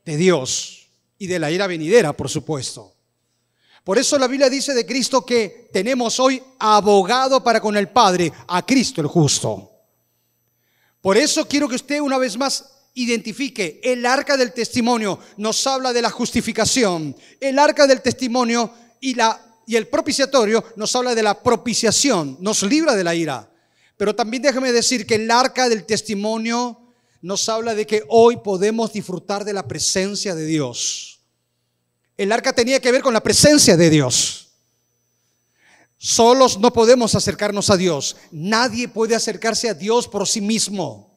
de 0.04 0.16
Dios 0.16 0.88
y 1.18 1.26
de 1.26 1.38
la 1.38 1.50
ira 1.50 1.66
venidera, 1.66 2.12
por 2.12 2.28
supuesto. 2.28 2.94
Por 3.84 3.98
eso 3.98 4.18
la 4.18 4.28
Biblia 4.28 4.48
dice 4.48 4.74
de 4.74 4.86
Cristo 4.86 5.26
que 5.26 5.68
tenemos 5.72 6.20
hoy 6.20 6.40
abogado 6.58 7.42
para 7.42 7.60
con 7.60 7.76
el 7.76 7.88
Padre, 7.88 8.32
a 8.46 8.64
Cristo 8.64 9.00
el 9.00 9.08
justo. 9.08 9.70
Por 11.00 11.16
eso 11.16 11.48
quiero 11.48 11.68
que 11.68 11.74
usted 11.74 12.00
una 12.00 12.18
vez 12.18 12.36
más 12.36 12.72
identifique, 12.94 13.80
el 13.82 14.06
arca 14.06 14.36
del 14.36 14.52
testimonio 14.52 15.18
nos 15.36 15.66
habla 15.66 15.92
de 15.92 16.02
la 16.02 16.10
justificación, 16.10 17.16
el 17.40 17.58
arca 17.58 17.86
del 17.86 18.02
testimonio 18.02 18.72
y, 19.00 19.14
la, 19.14 19.40
y 19.66 19.74
el 19.74 19.88
propiciatorio 19.88 20.64
nos 20.76 20.94
habla 20.94 21.14
de 21.14 21.22
la 21.22 21.42
propiciación, 21.42 22.36
nos 22.40 22.62
libra 22.62 22.94
de 22.94 23.04
la 23.04 23.14
ira. 23.14 23.50
Pero 23.96 24.14
también 24.14 24.42
déjame 24.42 24.70
decir 24.70 25.06
que 25.06 25.16
el 25.16 25.30
arca 25.30 25.68
del 25.68 25.84
testimonio 25.84 26.81
nos 27.22 27.48
habla 27.48 27.74
de 27.74 27.86
que 27.86 28.02
hoy 28.08 28.36
podemos 28.36 28.92
disfrutar 28.92 29.44
de 29.44 29.52
la 29.52 29.66
presencia 29.66 30.34
de 30.34 30.44
Dios. 30.44 31.20
El 32.16 32.32
arca 32.32 32.52
tenía 32.52 32.80
que 32.80 32.92
ver 32.92 33.00
con 33.00 33.14
la 33.14 33.22
presencia 33.22 33.76
de 33.76 33.88
Dios. 33.88 34.48
Solos 35.96 36.58
no 36.58 36.72
podemos 36.72 37.14
acercarnos 37.14 37.70
a 37.70 37.76
Dios. 37.76 38.16
Nadie 38.32 38.88
puede 38.88 39.14
acercarse 39.14 39.68
a 39.68 39.74
Dios 39.74 40.08
por 40.08 40.26
sí 40.26 40.40
mismo. 40.40 41.16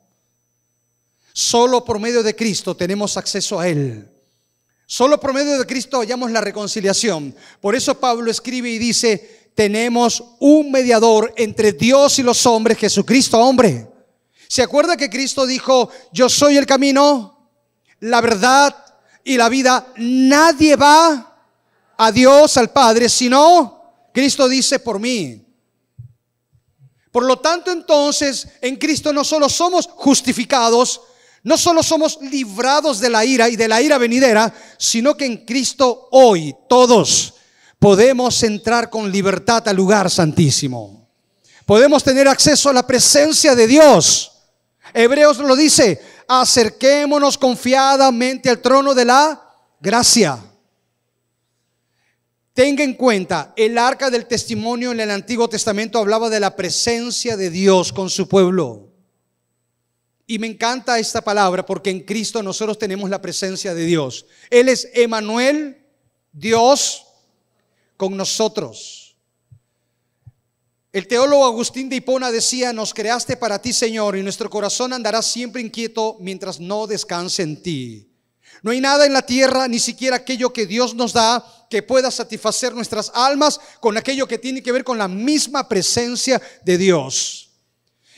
Solo 1.34 1.84
por 1.84 2.00
medio 2.00 2.22
de 2.22 2.36
Cristo 2.36 2.78
tenemos 2.78 3.18
acceso 3.18 3.60
a 3.60 3.68
Él. 3.68 4.08
Solo 4.86 5.20
por 5.20 5.34
medio 5.34 5.58
de 5.58 5.66
Cristo 5.66 6.00
hallamos 6.00 6.30
la 6.30 6.40
reconciliación. 6.40 7.36
Por 7.60 7.76
eso 7.76 8.00
Pablo 8.00 8.30
escribe 8.30 8.70
y 8.70 8.78
dice 8.78 9.50
tenemos 9.56 10.24
un 10.40 10.70
mediador 10.70 11.34
entre 11.38 11.72
Dios 11.72 12.20
y 12.20 12.24
los 12.24 12.46
hombres, 12.46 12.78
Jesucristo 12.78 13.40
hombre. 13.40 13.95
¿Se 14.48 14.62
acuerda 14.62 14.98
que 14.98 15.10
Cristo 15.10 15.46
dijo, 15.46 15.90
yo 16.12 16.30
soy 16.30 16.58
el 16.58 16.66
camino, 16.66 17.50
la 18.00 18.22
verdad 18.22 18.76
y 19.24 19.38
la 19.38 19.50
vida? 19.50 19.88
Nadie 19.98 20.76
va 20.76 21.36
a 21.98 22.12
Dios, 22.12 22.58
al 22.58 22.72
Padre, 22.72 23.10
sino 23.10 24.10
Cristo 24.14 24.48
dice 24.48 24.80
por 24.80 25.00
mí. 25.00 25.42
Por 27.12 27.24
lo 27.24 27.40
tanto, 27.40 27.72
entonces, 27.72 28.48
en 28.62 28.76
Cristo 28.76 29.14
no 29.14 29.24
solo 29.24 29.48
somos 29.48 29.88
justificados, 29.88 31.02
no 31.44 31.58
solo 31.58 31.82
somos 31.82 32.20
librados 32.22 33.00
de 33.00 33.10
la 33.10 33.24
ira 33.24 33.48
y 33.48 33.56
de 33.56 33.68
la 33.68 33.82
ira 33.82 33.98
venidera, 33.98 34.54
sino 34.78 35.16
que 35.16 35.26
en 35.26 35.46
Cristo 35.46 36.10
hoy 36.12 36.56
todos 36.68 37.36
podemos 37.80 38.42
entrar 38.44 38.90
con 38.90 39.12
libertad 39.12 39.66
al 39.68 39.76
lugar 39.76 40.10
santísimo. 40.10 41.08
Podemos 41.66 42.04
tener 42.04 42.28
acceso 42.28 42.70
a 42.70 42.74
la 42.74 42.86
presencia 42.86 43.56
de 43.56 43.68
Dios. 43.68 44.32
Hebreos 44.96 45.38
lo 45.38 45.56
dice, 45.56 46.02
acerquémonos 46.28 47.38
confiadamente 47.38 48.50
al 48.50 48.62
trono 48.62 48.96
de 48.96 49.06
la 49.06 49.56
gracia 49.80 50.40
Tenga 52.56 52.86
en 52.86 52.94
cuenta, 52.94 53.54
el 53.58 53.78
arca 53.78 54.10
del 54.10 54.28
testimonio 54.28 54.94
en 54.94 55.02
el 55.02 55.12
Antiguo 55.12 55.50
Testamento 55.50 56.00
hablaba 56.00 56.30
de 56.30 56.40
la 56.40 56.56
presencia 56.56 57.36
de 57.36 57.50
Dios 57.50 57.92
con 57.92 58.10
su 58.10 58.30
pueblo. 58.30 58.94
Y 60.26 60.40
me 60.40 60.48
encanta 60.48 60.98
esta 60.98 61.22
palabra 61.22 61.66
porque 61.66 61.90
en 61.90 62.00
Cristo 62.00 62.42
nosotros 62.42 62.80
tenemos 62.80 63.10
la 63.10 63.22
presencia 63.22 63.74
de 63.74 63.84
Dios. 63.84 64.26
Él 64.50 64.70
es 64.70 64.90
Emanuel, 64.94 65.84
Dios 66.32 67.06
con 67.98 68.16
nosotros. 68.16 69.05
El 70.96 71.10
teólogo 71.10 71.44
Agustín 71.44 71.90
de 71.90 71.98
Hipona 71.98 72.32
decía, 72.32 72.72
nos 72.72 72.94
creaste 72.94 73.36
para 73.36 73.62
ti, 73.62 73.74
Señor, 73.74 74.16
y 74.16 74.24
nuestro 74.24 74.50
corazón 74.50 74.94
andará 74.94 75.22
siempre 75.22 75.62
inquieto 75.62 76.16
mientras 76.22 76.58
no 76.58 76.88
descanse 76.88 77.44
en 77.44 77.62
ti. 77.62 78.10
No 78.62 78.72
hay 78.72 78.80
nada 78.80 79.06
en 79.06 79.12
la 79.12 79.26
tierra, 79.26 79.68
ni 79.68 79.80
siquiera 79.80 80.16
aquello 80.16 80.54
que 80.54 80.66
Dios 80.66 80.96
nos 80.96 81.12
da, 81.12 81.44
que 81.70 81.84
pueda 81.84 82.12
satisfacer 82.12 82.74
nuestras 82.74 83.12
almas 83.14 83.60
con 83.82 83.98
aquello 83.98 84.26
que 84.26 84.38
tiene 84.38 84.64
que 84.64 84.72
ver 84.72 84.86
con 84.86 84.98
la 84.98 85.10
misma 85.10 85.68
presencia 85.68 86.42
de 86.64 86.78
Dios. 86.78 87.50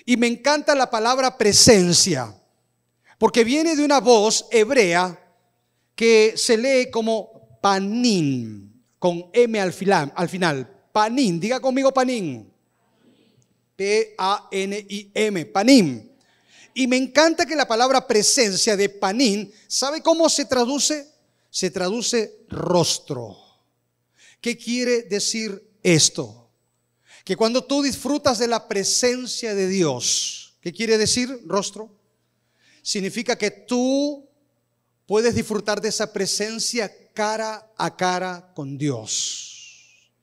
Y 0.05 0.15
me 0.15 0.27
encanta 0.27 0.75
la 0.75 0.91
palabra 0.91 1.35
presencia, 1.35 2.31
porque 3.17 3.43
viene 3.43 3.75
de 3.75 3.83
una 3.83 3.99
voz 3.99 4.45
hebrea 4.51 5.19
que 5.95 6.35
se 6.37 6.55
lee 6.55 6.91
como 6.91 7.57
panín, 7.59 8.85
con 8.99 9.31
M 9.33 9.59
al 9.59 9.73
final, 9.73 10.13
al 10.15 10.29
final. 10.29 10.89
Panín, 10.91 11.39
diga 11.39 11.59
conmigo 11.59 11.91
panín. 11.91 12.53
P-A-N-I-M, 13.77 15.45
panín. 15.45 16.11
Y 16.73 16.87
me 16.87 16.97
encanta 16.97 17.45
que 17.45 17.55
la 17.55 17.67
palabra 17.67 18.05
presencia 18.05 18.75
de 18.75 18.89
panín, 18.89 19.51
¿sabe 19.67 20.01
cómo 20.01 20.27
se 20.29 20.45
traduce? 20.45 21.07
Se 21.49 21.71
traduce 21.71 22.39
rostro. 22.49 23.37
¿Qué 24.41 24.57
quiere 24.57 25.03
decir 25.03 25.71
esto? 25.81 26.49
Que 27.23 27.35
cuando 27.35 27.63
tú 27.63 27.81
disfrutas 27.81 28.37
de 28.39 28.47
la 28.47 28.67
presencia 28.67 29.55
de 29.55 29.67
Dios, 29.67 30.55
¿qué 30.61 30.73
quiere 30.73 30.97
decir 30.97 31.41
rostro? 31.45 31.89
Significa 32.81 33.37
que 33.37 33.51
tú 33.51 34.27
puedes 35.05 35.35
disfrutar 35.35 35.81
de 35.81 35.89
esa 35.89 36.11
presencia 36.13 36.91
cara 37.13 37.71
a 37.77 37.95
cara 37.95 38.51
con 38.53 38.77
Dios. 38.77 39.56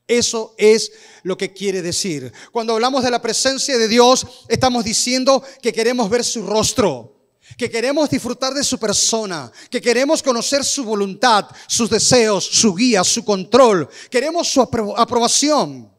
Eso 0.07 0.55
es 0.59 0.93
lo 1.23 1.37
que 1.37 1.53
quiere 1.53 1.81
decir. 1.81 2.31
Cuando 2.53 2.75
hablamos 2.75 3.03
de 3.03 3.11
la 3.11 3.23
presencia 3.23 3.79
de 3.79 3.89
Dios, 3.89 4.27
estamos 4.49 4.85
diciendo 4.85 5.43
que 5.63 5.73
queremos 5.73 6.11
ver 6.11 6.23
su 6.23 6.47
rostro, 6.47 7.29
que 7.57 7.71
queremos 7.71 8.11
disfrutar 8.11 8.53
de 8.53 8.65
su 8.65 8.79
persona, 8.79 9.51
que 9.71 9.81
queremos 9.81 10.23
conocer 10.23 10.63
su 10.63 10.85
voluntad, 10.85 11.47
sus 11.67 11.89
deseos, 11.89 12.45
su 12.45 12.75
guía, 12.75 13.03
su 13.03 13.25
control. 13.25 13.89
Queremos 14.11 14.49
su 14.49 14.61
aprobación. 14.61 15.91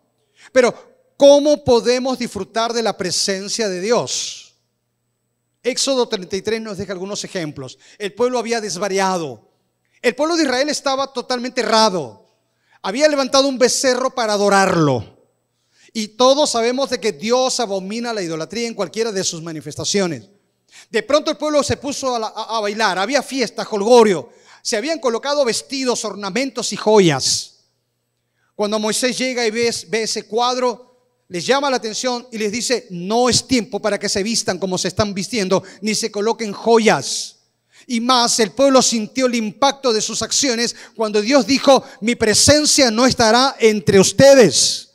Pero, 0.51 0.73
¿cómo 1.17 1.63
podemos 1.63 2.19
disfrutar 2.19 2.73
de 2.73 2.83
la 2.83 2.95
presencia 2.95 3.67
de 3.69 3.81
Dios? 3.81 4.53
Éxodo 5.63 6.07
33 6.07 6.61
nos 6.61 6.77
deja 6.77 6.93
algunos 6.93 7.23
ejemplos. 7.23 7.79
El 7.97 8.13
pueblo 8.13 8.37
había 8.37 8.61
desvariado. 8.61 9.49
El 9.99 10.13
pueblo 10.13 10.35
de 10.35 10.43
Israel 10.43 10.69
estaba 10.69 11.11
totalmente 11.11 11.61
errado 11.61 12.24
había 12.85 13.07
levantado 13.07 13.47
un 13.47 13.57
becerro 13.57 14.13
para 14.13 14.33
adorarlo. 14.33 15.17
Y 15.91 16.09
todos 16.09 16.51
sabemos 16.51 16.91
de 16.91 16.99
que 16.99 17.13
Dios 17.13 17.59
abomina 17.59 18.13
la 18.13 18.21
idolatría 18.21 18.67
en 18.67 18.75
cualquiera 18.75 19.11
de 19.11 19.23
sus 19.23 19.41
manifestaciones. 19.41 20.29
De 20.91 21.01
pronto 21.01 21.31
el 21.31 21.37
pueblo 21.37 21.63
se 21.63 21.77
puso 21.77 22.15
a, 22.15 22.59
bailar, 22.61 22.99
había 22.99 23.23
fiesta, 23.23 23.67
holgorio, 23.67 24.29
se 24.61 24.77
habían 24.77 24.99
colocado 24.99 25.43
vestidos, 25.43 26.05
ornamentos 26.05 26.73
y 26.73 26.75
joyas. 26.75 27.55
Cuando 28.53 28.77
Moisés 28.77 29.17
llega 29.17 29.47
y 29.47 29.49
ve, 29.49 29.73
ve 29.87 30.03
ese 30.03 30.27
cuadro, 30.27 30.95
les 31.27 31.43
llama 31.43 31.71
la 31.71 31.77
atención 31.77 32.27
y 32.31 32.37
les 32.37 32.51
dice, 32.51 32.85
no 32.91 33.29
es 33.29 33.47
tiempo 33.47 33.81
para 33.81 33.97
que 33.97 34.09
se 34.09 34.21
vistan 34.21 34.59
como 34.59 34.77
se 34.77 34.89
están 34.89 35.15
vistiendo, 35.15 35.63
ni 35.81 35.95
se 35.95 36.11
coloquen 36.11 36.53
joyas. 36.53 37.34
Y 37.87 37.99
más, 37.99 38.39
el 38.39 38.51
pueblo 38.51 38.81
sintió 38.81 39.27
el 39.27 39.35
impacto 39.35 39.93
de 39.93 40.01
sus 40.01 40.21
acciones 40.21 40.75
cuando 40.95 41.21
Dios 41.21 41.45
dijo, 41.45 41.83
mi 42.01 42.15
presencia 42.15 42.89
no 42.89 43.05
estará 43.05 43.55
entre 43.59 43.99
ustedes. 43.99 44.91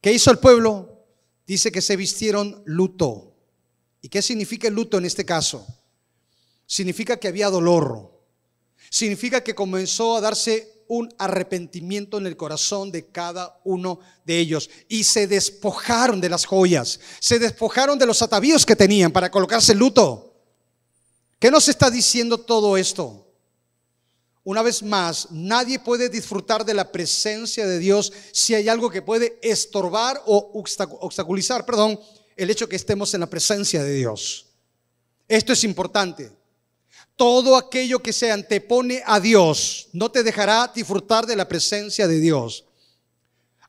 ¿Qué 0.00 0.12
hizo 0.12 0.30
el 0.30 0.38
pueblo? 0.38 1.04
Dice 1.46 1.72
que 1.72 1.82
se 1.82 1.96
vistieron 1.96 2.62
luto. 2.64 3.34
¿Y 4.02 4.08
qué 4.08 4.22
significa 4.22 4.68
el 4.68 4.74
luto 4.74 4.98
en 4.98 5.04
este 5.04 5.24
caso? 5.24 5.66
Significa 6.66 7.18
que 7.18 7.28
había 7.28 7.50
dolor. 7.50 8.10
Significa 8.90 9.42
que 9.42 9.54
comenzó 9.54 10.16
a 10.16 10.20
darse 10.20 10.84
un 10.88 11.12
arrepentimiento 11.18 12.18
en 12.18 12.26
el 12.26 12.36
corazón 12.36 12.90
de 12.90 13.06
cada 13.06 13.60
uno 13.64 14.00
de 14.24 14.38
ellos. 14.38 14.68
Y 14.88 15.04
se 15.04 15.26
despojaron 15.26 16.20
de 16.20 16.28
las 16.28 16.44
joyas. 16.44 17.00
Se 17.20 17.38
despojaron 17.38 17.98
de 17.98 18.06
los 18.06 18.22
atavíos 18.22 18.66
que 18.66 18.76
tenían 18.76 19.12
para 19.12 19.30
colocarse 19.30 19.74
luto. 19.74 20.29
¿Qué 21.40 21.50
nos 21.50 21.68
está 21.68 21.90
diciendo 21.90 22.36
todo 22.36 22.76
esto? 22.76 23.26
Una 24.44 24.60
vez 24.60 24.82
más, 24.82 25.28
nadie 25.30 25.78
puede 25.78 26.10
disfrutar 26.10 26.66
de 26.66 26.74
la 26.74 26.92
presencia 26.92 27.66
de 27.66 27.78
Dios 27.78 28.12
si 28.30 28.54
hay 28.54 28.68
algo 28.68 28.90
que 28.90 29.00
puede 29.00 29.38
estorbar 29.40 30.22
o 30.26 30.50
obstaculizar, 31.00 31.64
perdón, 31.64 31.98
el 32.36 32.50
hecho 32.50 32.68
que 32.68 32.76
estemos 32.76 33.14
en 33.14 33.20
la 33.20 33.26
presencia 33.26 33.82
de 33.82 33.94
Dios. 33.94 34.48
Esto 35.28 35.54
es 35.54 35.64
importante. 35.64 36.30
Todo 37.16 37.56
aquello 37.56 38.00
que 38.00 38.12
se 38.12 38.30
antepone 38.30 39.02
a 39.06 39.18
Dios 39.18 39.88
no 39.94 40.10
te 40.10 40.22
dejará 40.22 40.70
disfrutar 40.74 41.24
de 41.24 41.36
la 41.36 41.48
presencia 41.48 42.06
de 42.06 42.20
Dios. 42.20 42.66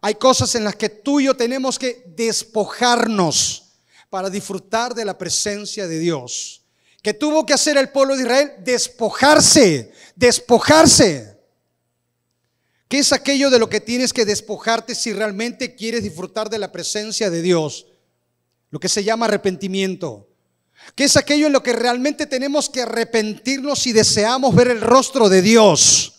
Hay 0.02 0.16
cosas 0.16 0.56
en 0.56 0.66
las 0.66 0.76
que 0.76 0.90
tú 0.90 1.22
y 1.22 1.26
yo 1.26 1.38
tenemos 1.38 1.80
que 1.80 2.04
despojarnos 2.18 3.64
para 4.10 4.30
disfrutar 4.30 4.94
de 4.94 5.06
la 5.06 5.18
presencia 5.18 5.88
de 5.88 6.00
Dios 6.00 6.61
que 7.02 7.14
tuvo 7.14 7.46
que 7.46 7.54
hacer 7.54 7.78
el 7.78 7.90
pueblo 7.90 8.16
de 8.16 8.24
Israel, 8.24 8.52
despojarse, 8.60 9.92
despojarse. 10.16 11.40
¿Qué 12.88 13.00
es 13.00 13.12
aquello 13.12 13.50
de 13.50 13.58
lo 13.58 13.70
que 13.70 13.80
tienes 13.80 14.14
que 14.14 14.26
despojarte 14.26 14.94
si 14.94 15.14
realmente 15.14 15.76
quieres 15.76 16.04
disfrutar 16.04 16.50
de 16.50 16.60
la 16.60 16.72
presencia 16.72 17.30
de 17.30 17.42
Dios? 17.42 17.88
Lo 18.70 18.80
que 18.80 18.90
se 18.90 19.04
llama 19.04 19.26
arrepentimiento. 19.26 20.28
¿Qué 20.96 21.06
es 21.06 21.18
aquello 21.18 21.48
en 21.48 21.54
lo 21.54 21.64
que 21.64 21.74
realmente 21.74 22.26
tenemos 22.26 22.70
que 22.70 22.82
arrepentirnos 22.82 23.80
si 23.80 23.94
deseamos 23.94 24.54
ver 24.54 24.68
el 24.68 24.82
rostro 24.82 25.30
de 25.30 25.42
Dios? 25.42 26.14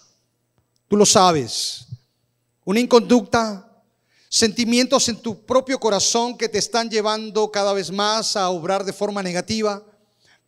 Tú 0.89 0.97
lo 0.97 1.07
sabes. 1.07 1.87
Una 2.65 2.81
inconducta, 2.81 3.83
sentimientos 4.29 5.09
en 5.09 5.17
tu 5.17 5.45
propio 5.45 5.79
corazón 5.79 6.37
que 6.37 6.49
te 6.49 6.59
están 6.59 6.91
llevando 6.91 7.51
cada 7.51 7.73
vez 7.73 7.91
más 7.91 8.37
a 8.37 8.49
obrar 8.49 8.85
de 8.85 8.93
forma 8.93 9.23
negativa 9.23 9.85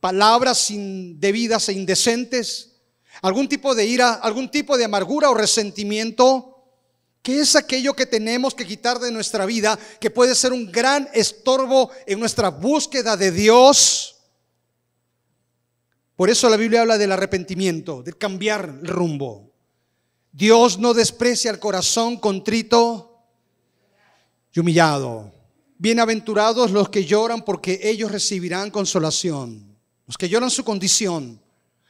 palabras 0.05 0.71
indebidas 0.71 1.71
e 1.71 1.73
indecentes, 1.73 2.77
algún 3.23 3.49
tipo 3.49 3.75
de 3.75 3.87
ira, 3.87 4.13
algún 4.13 4.51
tipo 4.51 4.77
de 4.77 4.85
amargura 4.85 5.31
o 5.31 5.35
resentimiento, 5.35 6.63
que 7.23 7.41
es 7.41 7.57
aquello 7.57 7.97
que 7.97 8.05
tenemos 8.05 8.55
que 8.55 8.67
quitar 8.67 8.99
de 8.99 9.11
nuestra 9.11 9.47
vida, 9.47 9.79
que 9.99 10.11
puede 10.11 10.35
ser 10.35 10.53
un 10.53 10.71
gran 10.71 11.09
estorbo 11.15 11.91
en 12.05 12.21
nuestra 12.21 12.51
búsqueda 12.51 13.17
de 13.17 13.31
Dios. 13.31 14.17
Por 16.17 16.29
eso 16.29 16.51
la 16.51 16.59
Biblia 16.59 16.83
habla 16.83 16.99
del 16.99 17.13
arrepentimiento, 17.13 18.03
de 18.03 18.13
cambiar 18.13 18.81
el 18.83 18.89
rumbo. 18.89 19.55
Dios 20.31 20.79
no 20.79 20.93
desprecia 20.93 21.51
el 21.51 21.59
corazón 21.59 22.19
contrito 22.19 23.25
y 24.53 24.61
humillado. 24.61 25.33
Bienaventurados 25.79 26.73
los 26.73 26.91
que 26.91 27.07
lloran 27.07 27.43
porque 27.43 27.81
ellos 27.83 28.13
recibirán 28.13 28.71
consolación 28.71 29.74
los 30.07 30.17
que 30.17 30.29
lloran 30.29 30.51
su 30.51 30.65
condición, 30.65 31.41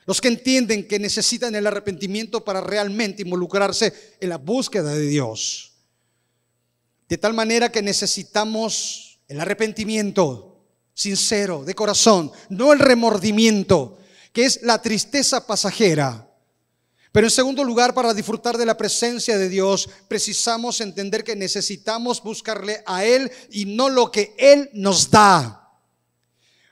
los 0.06 0.20
que 0.20 0.28
entienden 0.28 0.86
que 0.86 0.98
necesitan 0.98 1.54
el 1.54 1.66
arrepentimiento 1.66 2.44
para 2.44 2.60
realmente 2.60 3.22
involucrarse 3.22 4.16
en 4.20 4.28
la 4.28 4.38
búsqueda 4.38 4.94
de 4.94 5.06
Dios. 5.06 5.72
De 7.08 7.18
tal 7.18 7.34
manera 7.34 7.70
que 7.70 7.82
necesitamos 7.82 9.20
el 9.28 9.40
arrepentimiento 9.40 10.64
sincero, 10.92 11.64
de 11.64 11.74
corazón, 11.74 12.30
no 12.48 12.72
el 12.72 12.78
remordimiento, 12.78 13.98
que 14.32 14.44
es 14.44 14.62
la 14.62 14.80
tristeza 14.80 15.46
pasajera. 15.46 16.28
Pero 17.12 17.28
en 17.28 17.30
segundo 17.30 17.62
lugar, 17.62 17.94
para 17.94 18.12
disfrutar 18.12 18.58
de 18.58 18.66
la 18.66 18.76
presencia 18.76 19.38
de 19.38 19.48
Dios, 19.48 19.88
precisamos 20.08 20.80
entender 20.80 21.22
que 21.22 21.36
necesitamos 21.36 22.22
buscarle 22.22 22.82
a 22.86 23.04
Él 23.04 23.30
y 23.50 23.66
no 23.66 23.88
lo 23.88 24.10
que 24.10 24.34
Él 24.36 24.68
nos 24.72 25.10
da. 25.10 25.63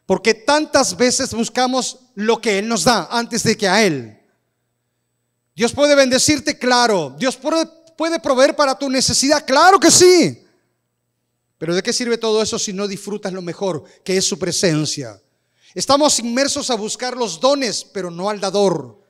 Porque 0.06 0.34
tantas 0.34 0.96
veces 0.96 1.32
buscamos 1.32 1.98
lo 2.14 2.40
que 2.40 2.58
Él 2.58 2.68
nos 2.68 2.84
da 2.84 3.08
antes 3.10 3.42
de 3.42 3.56
que 3.56 3.68
a 3.68 3.84
Él. 3.84 4.18
Dios 5.54 5.72
puede 5.72 5.94
bendecirte, 5.94 6.58
claro. 6.58 7.14
Dios 7.18 7.36
puede, 7.36 7.66
puede 7.96 8.18
proveer 8.18 8.56
para 8.56 8.78
tu 8.78 8.88
necesidad, 8.88 9.44
claro 9.46 9.78
que 9.78 9.90
sí. 9.90 10.44
Pero 11.58 11.74
¿de 11.74 11.82
qué 11.82 11.92
sirve 11.92 12.18
todo 12.18 12.42
eso 12.42 12.58
si 12.58 12.72
no 12.72 12.88
disfrutas 12.88 13.32
lo 13.32 13.42
mejor, 13.42 13.84
que 14.02 14.16
es 14.16 14.24
su 14.24 14.38
presencia? 14.38 15.20
Estamos 15.74 16.18
inmersos 16.18 16.70
a 16.70 16.74
buscar 16.74 17.16
los 17.16 17.40
dones, 17.40 17.84
pero 17.84 18.10
no 18.10 18.28
al 18.28 18.40
dador. 18.40 19.00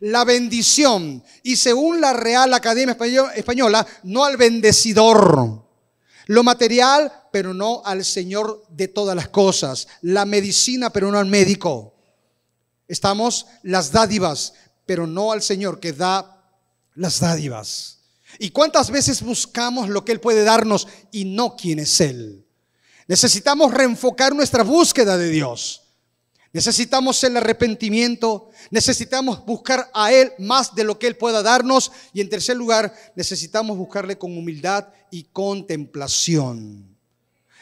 La 0.00 0.24
bendición. 0.24 1.22
Y 1.42 1.56
según 1.56 2.00
la 2.00 2.12
Real 2.12 2.52
Academia 2.54 2.96
Española, 3.34 3.86
no 4.04 4.24
al 4.24 4.36
bendecidor. 4.36 5.62
Lo 6.26 6.42
material, 6.42 7.12
pero 7.32 7.54
no 7.54 7.82
al 7.84 8.04
Señor 8.04 8.64
de 8.68 8.88
todas 8.88 9.16
las 9.16 9.28
cosas. 9.28 9.88
La 10.00 10.24
medicina, 10.24 10.90
pero 10.90 11.10
no 11.10 11.18
al 11.18 11.26
médico. 11.26 11.94
Estamos 12.88 13.46
las 13.62 13.90
dádivas, 13.92 14.54
pero 14.86 15.06
no 15.06 15.32
al 15.32 15.42
Señor 15.42 15.80
que 15.80 15.92
da 15.92 16.44
las 16.94 17.20
dádivas. 17.20 17.98
¿Y 18.38 18.50
cuántas 18.50 18.90
veces 18.90 19.22
buscamos 19.22 19.88
lo 19.88 20.04
que 20.04 20.12
Él 20.12 20.20
puede 20.20 20.44
darnos 20.44 20.88
y 21.10 21.24
no 21.24 21.56
quién 21.56 21.78
es 21.78 22.00
Él? 22.00 22.46
Necesitamos 23.06 23.72
reenfocar 23.72 24.34
nuestra 24.34 24.62
búsqueda 24.62 25.16
de 25.18 25.28
Dios. 25.28 25.81
Necesitamos 26.52 27.24
el 27.24 27.38
arrepentimiento, 27.38 28.50
necesitamos 28.70 29.44
buscar 29.46 29.90
a 29.94 30.12
Él 30.12 30.32
más 30.38 30.74
de 30.74 30.84
lo 30.84 30.98
que 30.98 31.06
Él 31.06 31.16
pueda 31.16 31.42
darnos 31.42 31.90
y 32.12 32.20
en 32.20 32.28
tercer 32.28 32.58
lugar 32.58 32.94
necesitamos 33.16 33.78
buscarle 33.78 34.18
con 34.18 34.36
humildad 34.36 34.88
y 35.10 35.24
contemplación. 35.24 36.94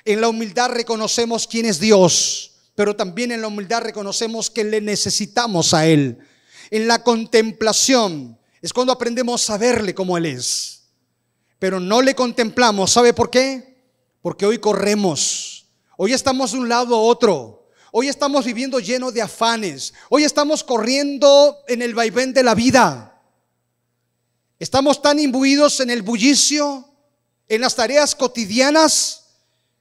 En 0.04 0.20
la 0.20 0.28
humildad 0.28 0.70
reconocemos 0.70 1.46
quién 1.46 1.66
es 1.66 1.78
Dios, 1.78 2.52
pero 2.74 2.96
también 2.96 3.30
en 3.30 3.42
la 3.42 3.46
humildad 3.46 3.82
reconocemos 3.82 4.50
que 4.50 4.64
le 4.64 4.80
necesitamos 4.80 5.72
a 5.72 5.86
Él. 5.86 6.18
En 6.72 6.88
la 6.88 7.04
contemplación 7.04 8.36
es 8.60 8.72
cuando 8.72 8.92
aprendemos 8.92 9.48
a 9.50 9.58
verle 9.58 9.94
como 9.94 10.18
Él 10.18 10.26
es, 10.26 10.88
pero 11.60 11.78
no 11.78 12.02
le 12.02 12.16
contemplamos. 12.16 12.90
¿Sabe 12.90 13.14
por 13.14 13.30
qué? 13.30 13.84
Porque 14.20 14.46
hoy 14.46 14.58
corremos, 14.58 15.66
hoy 15.96 16.12
estamos 16.12 16.50
de 16.50 16.58
un 16.58 16.68
lado 16.68 16.96
a 16.96 17.02
otro. 17.02 17.59
Hoy 17.92 18.08
estamos 18.08 18.44
viviendo 18.44 18.78
lleno 18.78 19.10
de 19.10 19.22
afanes. 19.22 19.92
Hoy 20.08 20.24
estamos 20.24 20.62
corriendo 20.62 21.58
en 21.66 21.82
el 21.82 21.94
vaivén 21.94 22.32
de 22.32 22.42
la 22.42 22.54
vida. 22.54 23.20
Estamos 24.58 25.02
tan 25.02 25.18
imbuidos 25.18 25.80
en 25.80 25.90
el 25.90 26.02
bullicio, 26.02 26.88
en 27.48 27.60
las 27.60 27.74
tareas 27.74 28.14
cotidianas, 28.14 29.24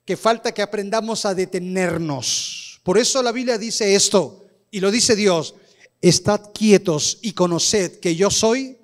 que 0.06 0.18
falta 0.18 0.54
que 0.54 0.64
aprendamos 0.64 1.26
a 1.26 1.36
detenernos. 1.36 2.80
Por 2.84 2.98
eso 2.98 3.22
la 3.22 3.32
Biblia 3.32 3.58
dice 3.58 3.94
esto, 3.94 4.48
y 4.72 4.80
lo 4.80 4.90
dice 4.90 5.16
Dios, 5.16 5.54
estad 6.02 6.52
quietos 6.54 7.20
y 7.22 7.34
conoced 7.34 8.00
que 8.00 8.16
yo 8.16 8.32
soy 8.32 8.78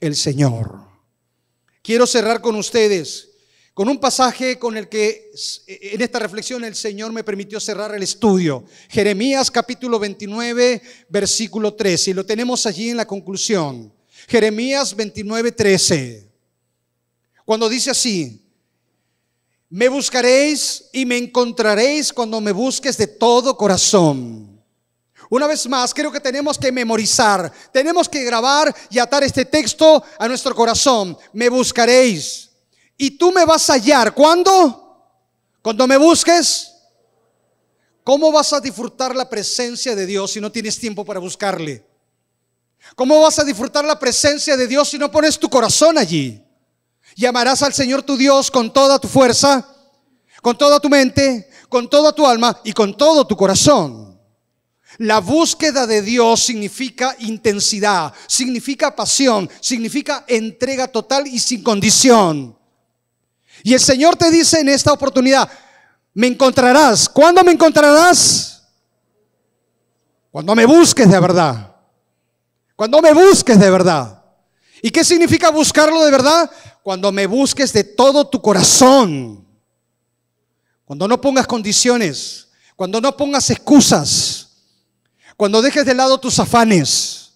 el 0.00 0.14
Señor. 0.14 0.78
Quiero 1.82 2.06
cerrar 2.06 2.40
con 2.40 2.54
ustedes 2.54 3.27
con 3.78 3.88
un 3.88 4.00
pasaje 4.00 4.58
con 4.58 4.76
el 4.76 4.88
que 4.88 5.30
en 5.68 6.02
esta 6.02 6.18
reflexión 6.18 6.64
el 6.64 6.74
Señor 6.74 7.12
me 7.12 7.22
permitió 7.22 7.60
cerrar 7.60 7.94
el 7.94 8.02
estudio. 8.02 8.64
Jeremías 8.88 9.52
capítulo 9.52 10.00
29, 10.00 10.82
versículo 11.08 11.72
13. 11.74 12.10
Y 12.10 12.14
lo 12.14 12.26
tenemos 12.26 12.66
allí 12.66 12.90
en 12.90 12.96
la 12.96 13.06
conclusión. 13.06 13.94
Jeremías 14.26 14.96
29, 14.96 15.52
13. 15.52 16.28
Cuando 17.44 17.68
dice 17.68 17.92
así, 17.92 18.44
me 19.68 19.88
buscaréis 19.88 20.86
y 20.92 21.06
me 21.06 21.16
encontraréis 21.16 22.12
cuando 22.12 22.40
me 22.40 22.50
busques 22.50 22.98
de 22.98 23.06
todo 23.06 23.56
corazón. 23.56 24.60
Una 25.30 25.46
vez 25.46 25.68
más, 25.68 25.94
creo 25.94 26.10
que 26.10 26.18
tenemos 26.18 26.58
que 26.58 26.72
memorizar, 26.72 27.52
tenemos 27.72 28.08
que 28.08 28.24
grabar 28.24 28.74
y 28.90 28.98
atar 28.98 29.22
este 29.22 29.44
texto 29.44 30.02
a 30.18 30.26
nuestro 30.26 30.52
corazón. 30.52 31.16
Me 31.32 31.48
buscaréis 31.48 32.47
y 32.98 33.12
tú 33.12 33.32
me 33.32 33.44
vas 33.46 33.70
a 33.70 33.74
hallar. 33.74 34.12
¿Cuándo? 34.12 35.14
Cuando 35.62 35.86
me 35.86 35.96
busques. 35.96 36.74
¿Cómo 38.02 38.32
vas 38.32 38.52
a 38.52 38.60
disfrutar 38.60 39.14
la 39.14 39.28
presencia 39.28 39.94
de 39.94 40.04
Dios 40.04 40.32
si 40.32 40.40
no 40.40 40.50
tienes 40.50 40.78
tiempo 40.78 41.04
para 41.04 41.20
buscarle? 41.20 41.86
¿Cómo 42.96 43.20
vas 43.20 43.38
a 43.38 43.44
disfrutar 43.44 43.84
la 43.84 43.98
presencia 43.98 44.56
de 44.56 44.66
Dios 44.66 44.88
si 44.88 44.98
no 44.98 45.10
pones 45.10 45.38
tu 45.38 45.48
corazón 45.48 45.96
allí? 45.96 46.42
Llamarás 47.16 47.62
al 47.62 47.72
Señor 47.72 48.02
tu 48.02 48.16
Dios 48.16 48.50
con 48.50 48.72
toda 48.72 48.98
tu 48.98 49.08
fuerza, 49.08 49.66
con 50.42 50.56
toda 50.56 50.80
tu 50.80 50.88
mente, 50.88 51.48
con 51.68 51.88
toda 51.88 52.12
tu 52.12 52.26
alma 52.26 52.60
y 52.64 52.72
con 52.72 52.96
todo 52.96 53.26
tu 53.26 53.36
corazón. 53.36 54.18
La 54.96 55.20
búsqueda 55.20 55.86
de 55.86 56.02
Dios 56.02 56.42
significa 56.42 57.14
intensidad, 57.20 58.12
significa 58.26 58.96
pasión, 58.96 59.48
significa 59.60 60.24
entrega 60.26 60.88
total 60.88 61.26
y 61.26 61.38
sin 61.38 61.62
condición. 61.62 62.57
Y 63.62 63.74
el 63.74 63.80
Señor 63.80 64.16
te 64.16 64.30
dice 64.30 64.60
en 64.60 64.68
esta 64.68 64.92
oportunidad, 64.92 65.48
me 66.14 66.26
encontrarás. 66.26 67.08
¿Cuándo 67.08 67.44
me 67.44 67.52
encontrarás? 67.52 68.62
Cuando 70.30 70.54
me 70.54 70.66
busques 70.66 71.10
de 71.10 71.20
verdad. 71.20 71.76
Cuando 72.76 73.00
me 73.00 73.12
busques 73.12 73.58
de 73.58 73.70
verdad. 73.70 74.22
¿Y 74.82 74.90
qué 74.90 75.04
significa 75.04 75.50
buscarlo 75.50 76.04
de 76.04 76.10
verdad? 76.10 76.50
Cuando 76.82 77.10
me 77.12 77.26
busques 77.26 77.72
de 77.72 77.84
todo 77.84 78.26
tu 78.26 78.40
corazón. 78.40 79.46
Cuando 80.84 81.08
no 81.08 81.20
pongas 81.20 81.46
condiciones. 81.46 82.48
Cuando 82.76 83.00
no 83.00 83.16
pongas 83.16 83.50
excusas. 83.50 84.48
Cuando 85.36 85.62
dejes 85.62 85.84
de 85.84 85.94
lado 85.94 86.18
tus 86.18 86.38
afanes. 86.38 87.32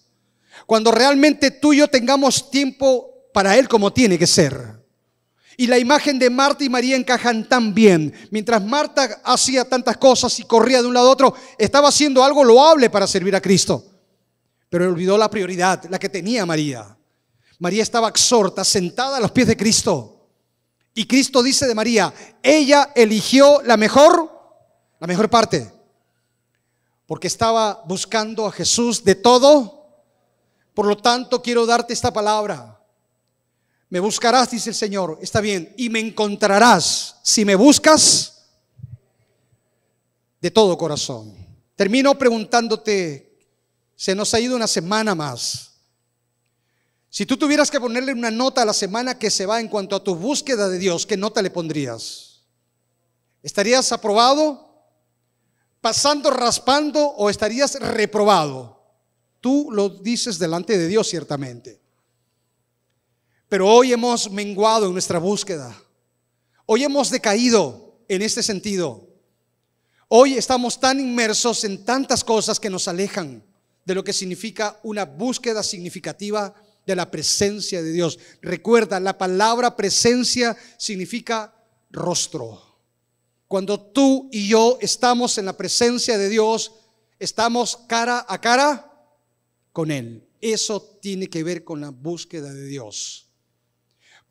Cuando 0.65 0.91
realmente 0.91 1.51
tú 1.51 1.73
y 1.73 1.77
yo 1.77 1.87
tengamos 1.87 2.49
tiempo 2.49 3.29
para 3.33 3.57
Él 3.57 3.67
como 3.67 3.91
tiene 3.91 4.17
que 4.17 4.27
ser. 4.27 4.82
Y 5.57 5.67
la 5.67 5.77
imagen 5.77 6.17
de 6.17 6.29
Marta 6.29 6.63
y 6.63 6.69
María 6.69 6.95
encajan 6.95 7.47
tan 7.47 7.73
bien. 7.73 8.13
Mientras 8.31 8.63
Marta 8.63 9.21
hacía 9.23 9.65
tantas 9.65 9.97
cosas 9.97 10.39
y 10.39 10.43
corría 10.43 10.81
de 10.81 10.87
un 10.87 10.93
lado 10.93 11.09
a 11.09 11.11
otro, 11.11 11.35
estaba 11.57 11.89
haciendo 11.89 12.23
algo 12.23 12.43
loable 12.43 12.89
para 12.89 13.07
servir 13.07 13.35
a 13.35 13.41
Cristo. 13.41 13.83
Pero 14.69 14.89
olvidó 14.89 15.17
la 15.17 15.29
prioridad, 15.29 15.83
la 15.89 15.99
que 15.99 16.09
tenía 16.09 16.45
María. 16.45 16.97
María 17.59 17.83
estaba 17.83 18.09
exhorta, 18.09 18.63
sentada 18.63 19.17
a 19.17 19.19
los 19.19 19.31
pies 19.31 19.47
de 19.47 19.55
Cristo. 19.55 20.13
Y 20.95 21.05
Cristo 21.05 21.41
dice 21.41 21.67
de 21.67 21.75
María, 21.75 22.13
ella 22.41 22.91
eligió 22.95 23.61
la 23.63 23.77
mejor, 23.77 24.31
la 24.99 25.07
mejor 25.07 25.29
parte. 25.29 25.71
Porque 27.05 27.27
estaba 27.27 27.83
buscando 27.85 28.45
a 28.45 28.51
Jesús 28.51 29.03
de 29.03 29.15
todo. 29.15 29.87
Por 30.73 30.87
lo 30.87 30.97
tanto, 30.97 31.41
quiero 31.41 31.65
darte 31.65 31.93
esta 31.93 32.11
palabra. 32.11 32.72
Me 33.93 33.99
buscarás, 33.99 34.49
dice 34.49 34.71
el 34.71 34.75
Señor, 34.75 35.19
está 35.21 35.39
bien, 35.39 35.71
y 35.77 35.87
me 35.87 35.99
encontrarás 35.99 37.17
si 37.21 37.45
me 37.45 37.53
buscas 37.53 38.47
de 40.41 40.49
todo 40.49 40.75
corazón. 40.79 41.35
Termino 41.75 42.17
preguntándote, 42.17 43.37
se 43.95 44.15
nos 44.15 44.33
ha 44.33 44.39
ido 44.39 44.55
una 44.55 44.65
semana 44.65 45.13
más. 45.13 45.73
Si 47.07 47.27
tú 47.27 47.37
tuvieras 47.37 47.69
que 47.69 47.79
ponerle 47.79 48.13
una 48.13 48.31
nota 48.31 48.63
a 48.63 48.65
la 48.65 48.73
semana 48.73 49.19
que 49.19 49.29
se 49.29 49.45
va 49.45 49.59
en 49.59 49.67
cuanto 49.67 49.95
a 49.95 50.03
tu 50.03 50.15
búsqueda 50.15 50.69
de 50.69 50.79
Dios, 50.79 51.05
¿qué 51.05 51.15
nota 51.15 51.43
le 51.43 51.51
pondrías? 51.51 52.41
¿Estarías 53.43 53.91
aprobado? 53.91 54.73
¿Pasando, 55.81 56.31
raspando 56.31 56.99
o 56.99 57.29
estarías 57.29 57.75
reprobado? 57.79 58.81
Tú 59.39 59.69
lo 59.71 59.87
dices 59.89 60.39
delante 60.39 60.79
de 60.79 60.87
Dios 60.87 61.07
ciertamente. 61.07 61.82
Pero 63.53 63.69
hoy 63.69 63.93
hemos 63.93 64.31
menguado 64.31 64.87
en 64.87 64.93
nuestra 64.93 65.19
búsqueda. 65.19 65.79
Hoy 66.65 66.83
hemos 66.83 67.11
decaído 67.11 67.99
en 68.07 68.23
este 68.23 68.41
sentido. 68.41 69.07
Hoy 70.07 70.33
estamos 70.33 70.79
tan 70.79 70.99
inmersos 70.99 71.63
en 71.63 71.85
tantas 71.85 72.23
cosas 72.23 72.59
que 72.59 72.71
nos 72.71 72.87
alejan 72.87 73.43
de 73.85 73.93
lo 73.93 74.03
que 74.03 74.11
significa 74.11 74.79
una 74.81 75.05
búsqueda 75.05 75.61
significativa 75.61 76.51
de 76.87 76.95
la 76.95 77.11
presencia 77.11 77.83
de 77.83 77.91
Dios. 77.91 78.17
Recuerda, 78.41 78.99
la 78.99 79.19
palabra 79.19 79.75
presencia 79.75 80.57
significa 80.79 81.53
rostro. 81.91 82.59
Cuando 83.47 83.79
tú 83.79 84.29
y 84.31 84.47
yo 84.47 84.79
estamos 84.81 85.37
en 85.37 85.45
la 85.45 85.55
presencia 85.55 86.17
de 86.17 86.27
Dios, 86.27 86.71
estamos 87.19 87.77
cara 87.87 88.25
a 88.27 88.41
cara 88.41 88.91
con 89.71 89.91
Él. 89.91 90.27
Eso 90.41 90.81
tiene 90.99 91.29
que 91.29 91.43
ver 91.43 91.63
con 91.63 91.81
la 91.81 91.91
búsqueda 91.91 92.51
de 92.51 92.65
Dios. 92.65 93.29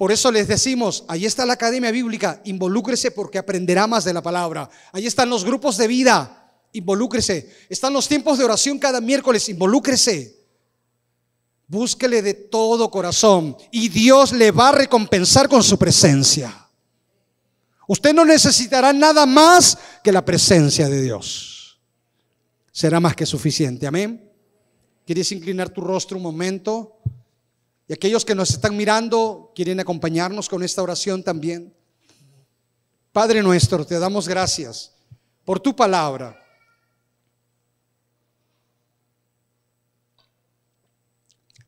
Por 0.03 0.11
eso 0.11 0.33
les 0.33 0.49
decimos, 0.49 1.05
ahí 1.07 1.27
está 1.27 1.47
la 1.47 1.53
academia 1.53 1.93
bíblica, 1.93 2.43
involúcrese 2.45 3.13
porque 3.13 3.39
aprenderá 3.39 3.87
más 3.87 4.05
de 4.05 4.13
la 4.13 4.21
palabra. 4.21 4.69
Ahí 4.91 5.07
están 5.07 5.31
los 5.31 5.45
grupos 5.45 5.77
de 5.77 5.87
vida, 5.87 6.53
involúcrese. 6.73 7.49
Están 7.69 7.93
los 7.93 8.09
tiempos 8.09 8.37
de 8.37 8.45
oración 8.45 8.81
cada 8.81 9.01
miércoles, 9.01 9.49
involúcrese. 9.49 10.45
Búsquele 11.69 12.21
de 12.21 12.35
todo 12.35 12.91
corazón 12.91 13.57
y 13.71 13.89
Dios 13.91 14.33
le 14.33 14.51
va 14.51 14.71
a 14.71 14.73
recompensar 14.73 15.49
con 15.49 15.63
su 15.63 15.79
presencia. 15.79 16.67
Usted 17.87 18.13
no 18.13 18.25
necesitará 18.25 18.93
nada 18.93 19.25
más 19.25 19.79
que 20.03 20.11
la 20.11 20.25
presencia 20.25 20.89
de 20.89 21.01
Dios. 21.01 21.81
Será 22.73 22.99
más 22.99 23.15
que 23.15 23.25
suficiente. 23.25 23.87
Amén. 23.87 24.29
¿Quieres 25.07 25.31
inclinar 25.31 25.69
tu 25.69 25.81
rostro 25.81 26.17
un 26.17 26.25
momento? 26.25 27.02
Y 27.93 27.95
aquellos 27.95 28.25
que 28.25 28.35
nos 28.35 28.49
están 28.49 28.75
mirando 28.75 29.53
quieren 29.55 29.79
acompañarnos 29.79 30.49
con 30.49 30.63
esta 30.63 30.83
oración 30.83 31.23
también. 31.23 31.77
Padre 33.13 33.43
nuestro, 33.43 33.85
te 33.85 33.99
damos 33.99 34.27
gracias 34.27 34.95
por 35.45 35.61
tu 35.61 35.77
palabra. 35.77 36.43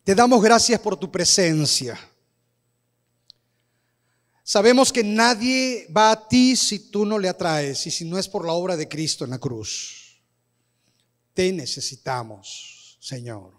Te 0.03 0.15
damos 0.15 0.43
gracias 0.43 0.81
por 0.81 0.97
tu 0.97 1.13
presencia. 1.13 2.01
Sabemos 4.43 4.91
que 4.91 5.05
nadie 5.05 5.87
va 5.95 6.11
a 6.11 6.27
ti 6.27 6.57
si 6.57 6.91
tú 6.91 7.05
no 7.05 7.19
le 7.19 7.29
atraes 7.29 7.87
y 7.87 7.91
si 7.91 8.07
no 8.07 8.19
es 8.19 8.31
por 8.31 8.47
la 8.47 8.55
obra 8.55 8.79
de 8.79 8.89
Cristo 8.89 9.27
en 9.27 9.31
la 9.33 9.39
cruz. 9.39 10.23
Te 11.35 11.53
necesitamos, 11.53 12.97
Señor. 12.99 13.53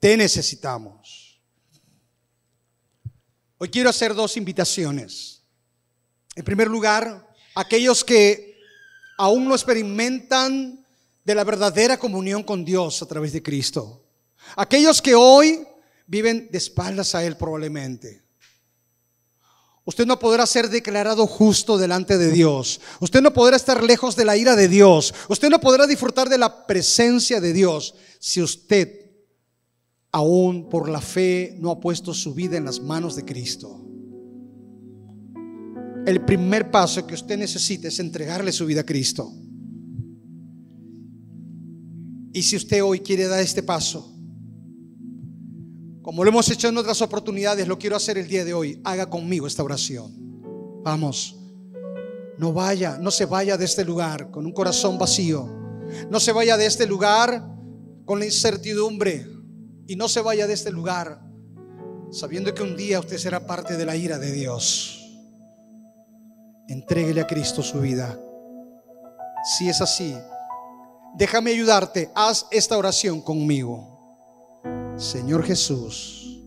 Te 0.00 0.16
necesitamos. 0.16 1.27
Hoy 3.60 3.68
quiero 3.70 3.90
hacer 3.90 4.14
dos 4.14 4.36
invitaciones. 4.36 5.42
En 6.36 6.44
primer 6.44 6.68
lugar, 6.68 7.28
aquellos 7.56 8.04
que 8.04 8.56
aún 9.18 9.48
no 9.48 9.54
experimentan 9.54 10.86
de 11.24 11.34
la 11.34 11.42
verdadera 11.42 11.98
comunión 11.98 12.44
con 12.44 12.64
Dios 12.64 13.02
a 13.02 13.06
través 13.06 13.32
de 13.32 13.42
Cristo. 13.42 14.06
Aquellos 14.54 15.02
que 15.02 15.16
hoy 15.16 15.66
viven 16.06 16.48
de 16.52 16.58
espaldas 16.58 17.16
a 17.16 17.24
Él 17.24 17.36
probablemente. 17.36 18.22
Usted 19.84 20.06
no 20.06 20.18
podrá 20.20 20.46
ser 20.46 20.68
declarado 20.68 21.26
justo 21.26 21.78
delante 21.78 22.16
de 22.16 22.30
Dios. 22.30 22.80
Usted 23.00 23.22
no 23.22 23.32
podrá 23.32 23.56
estar 23.56 23.82
lejos 23.82 24.14
de 24.14 24.24
la 24.24 24.36
ira 24.36 24.54
de 24.54 24.68
Dios. 24.68 25.12
Usted 25.28 25.48
no 25.48 25.58
podrá 25.58 25.86
disfrutar 25.86 26.28
de 26.28 26.38
la 26.38 26.66
presencia 26.66 27.40
de 27.40 27.52
Dios 27.52 27.94
si 28.20 28.40
usted 28.40 29.07
aún 30.12 30.68
por 30.68 30.88
la 30.88 31.00
fe 31.00 31.56
no 31.60 31.70
ha 31.70 31.80
puesto 31.80 32.14
su 32.14 32.34
vida 32.34 32.56
en 32.56 32.64
las 32.64 32.80
manos 32.80 33.16
de 33.16 33.24
Cristo. 33.24 33.84
El 36.06 36.24
primer 36.24 36.70
paso 36.70 37.06
que 37.06 37.14
usted 37.14 37.36
necesita 37.36 37.88
es 37.88 37.98
entregarle 37.98 38.52
su 38.52 38.64
vida 38.64 38.80
a 38.80 38.86
Cristo. 38.86 39.30
Y 42.32 42.42
si 42.42 42.56
usted 42.56 42.82
hoy 42.82 43.00
quiere 43.00 43.26
dar 43.26 43.40
este 43.40 43.62
paso, 43.62 44.14
como 46.02 46.24
lo 46.24 46.30
hemos 46.30 46.48
hecho 46.50 46.68
en 46.68 46.78
otras 46.78 47.02
oportunidades, 47.02 47.68
lo 47.68 47.78
quiero 47.78 47.96
hacer 47.96 48.16
el 48.16 48.28
día 48.28 48.44
de 48.44 48.54
hoy. 48.54 48.80
Haga 48.84 49.10
conmigo 49.10 49.46
esta 49.46 49.62
oración. 49.62 50.10
Vamos. 50.82 51.36
No 52.38 52.52
vaya, 52.52 52.96
no 52.98 53.10
se 53.10 53.26
vaya 53.26 53.58
de 53.58 53.66
este 53.66 53.84
lugar 53.84 54.30
con 54.30 54.46
un 54.46 54.52
corazón 54.52 54.96
vacío. 54.96 55.46
No 56.10 56.20
se 56.20 56.32
vaya 56.32 56.56
de 56.56 56.64
este 56.64 56.86
lugar 56.86 57.46
con 58.06 58.20
la 58.20 58.24
incertidumbre 58.24 59.37
y 59.88 59.96
no 59.96 60.06
se 60.06 60.20
vaya 60.20 60.46
de 60.46 60.52
este 60.52 60.70
lugar 60.70 61.18
sabiendo 62.10 62.54
que 62.54 62.62
un 62.62 62.76
día 62.76 63.00
usted 63.00 63.16
será 63.16 63.46
parte 63.46 63.76
de 63.76 63.84
la 63.86 63.96
ira 63.96 64.18
de 64.18 64.30
Dios. 64.30 64.94
Entréguele 66.68 67.22
a 67.22 67.26
Cristo 67.26 67.62
su 67.62 67.80
vida. 67.80 68.18
Si 69.56 69.68
es 69.68 69.80
así, 69.80 70.14
déjame 71.16 71.52
ayudarte. 71.52 72.10
Haz 72.14 72.46
esta 72.50 72.76
oración 72.76 73.22
conmigo. 73.22 73.96
Señor 74.98 75.42
Jesús, 75.42 76.38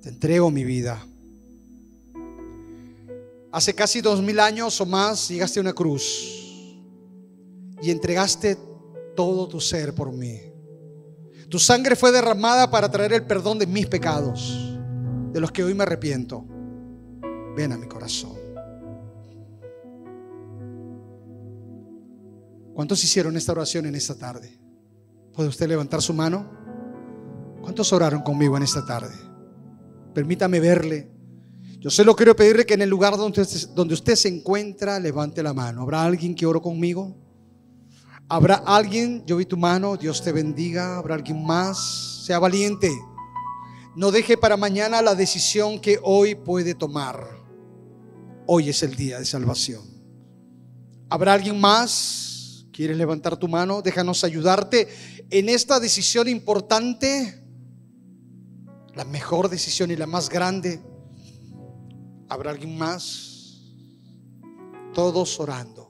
te 0.00 0.08
entrego 0.08 0.50
mi 0.50 0.64
vida. 0.64 1.04
Hace 3.52 3.74
casi 3.74 4.00
dos 4.00 4.22
mil 4.22 4.40
años 4.40 4.80
o 4.80 4.86
más 4.86 5.28
llegaste 5.28 5.60
a 5.60 5.62
una 5.62 5.74
cruz 5.74 6.46
y 7.82 7.90
entregaste 7.90 8.56
todo 9.14 9.46
tu 9.46 9.60
ser 9.60 9.94
por 9.94 10.12
mí. 10.12 10.47
Tu 11.48 11.58
sangre 11.58 11.96
fue 11.96 12.12
derramada 12.12 12.70
para 12.70 12.90
traer 12.90 13.14
el 13.14 13.24
perdón 13.24 13.58
de 13.58 13.66
mis 13.66 13.86
pecados, 13.86 14.78
de 15.32 15.40
los 15.40 15.50
que 15.50 15.64
hoy 15.64 15.72
me 15.72 15.84
arrepiento. 15.84 16.44
Ven 17.56 17.72
a 17.72 17.78
mi 17.78 17.86
corazón. 17.88 18.36
¿Cuántos 22.74 23.02
hicieron 23.02 23.36
esta 23.36 23.52
oración 23.52 23.86
en 23.86 23.94
esta 23.94 24.16
tarde? 24.16 24.56
¿Puede 25.32 25.48
usted 25.48 25.66
levantar 25.66 26.02
su 26.02 26.12
mano? 26.12 26.48
¿Cuántos 27.62 27.92
oraron 27.92 28.22
conmigo 28.22 28.56
en 28.56 28.62
esta 28.62 28.84
tarde? 28.84 29.14
Permítame 30.14 30.60
verle. 30.60 31.10
Yo 31.80 31.90
solo 31.90 32.14
quiero 32.14 32.36
pedirle 32.36 32.66
que 32.66 32.74
en 32.74 32.82
el 32.82 32.90
lugar 32.90 33.16
donde 33.16 33.40
usted, 33.40 34.14
se 34.14 34.28
encuentra, 34.28 35.00
levante 35.00 35.42
la 35.42 35.54
mano. 35.54 35.82
¿Habrá 35.82 36.04
alguien 36.04 36.34
que 36.34 36.44
oró 36.44 36.60
conmigo? 36.60 37.16
Habrá 38.30 38.56
alguien, 38.66 39.24
yo 39.24 39.38
vi 39.38 39.46
tu 39.46 39.56
mano, 39.56 39.96
Dios 39.96 40.22
te 40.22 40.32
bendiga. 40.32 40.98
Habrá 40.98 41.14
alguien 41.14 41.42
más, 41.42 42.24
sea 42.26 42.38
valiente. 42.38 42.90
No 43.96 44.10
deje 44.10 44.36
para 44.36 44.58
mañana 44.58 45.00
la 45.00 45.14
decisión 45.14 45.80
que 45.80 45.98
hoy 46.02 46.34
puede 46.34 46.74
tomar. 46.74 47.26
Hoy 48.46 48.68
es 48.68 48.82
el 48.82 48.94
día 48.96 49.18
de 49.18 49.24
salvación. 49.24 49.82
¿Habrá 51.08 51.32
alguien 51.32 51.58
más? 51.58 52.66
¿Quieres 52.70 52.98
levantar 52.98 53.38
tu 53.38 53.48
mano? 53.48 53.80
Déjanos 53.80 54.22
ayudarte 54.24 54.88
en 55.30 55.48
esta 55.48 55.80
decisión 55.80 56.28
importante. 56.28 57.42
La 58.94 59.04
mejor 59.06 59.48
decisión 59.48 59.90
y 59.90 59.96
la 59.96 60.06
más 60.06 60.28
grande. 60.28 60.82
¿Habrá 62.28 62.50
alguien 62.50 62.76
más? 62.76 63.62
Todos 64.92 65.40
orando. 65.40 65.87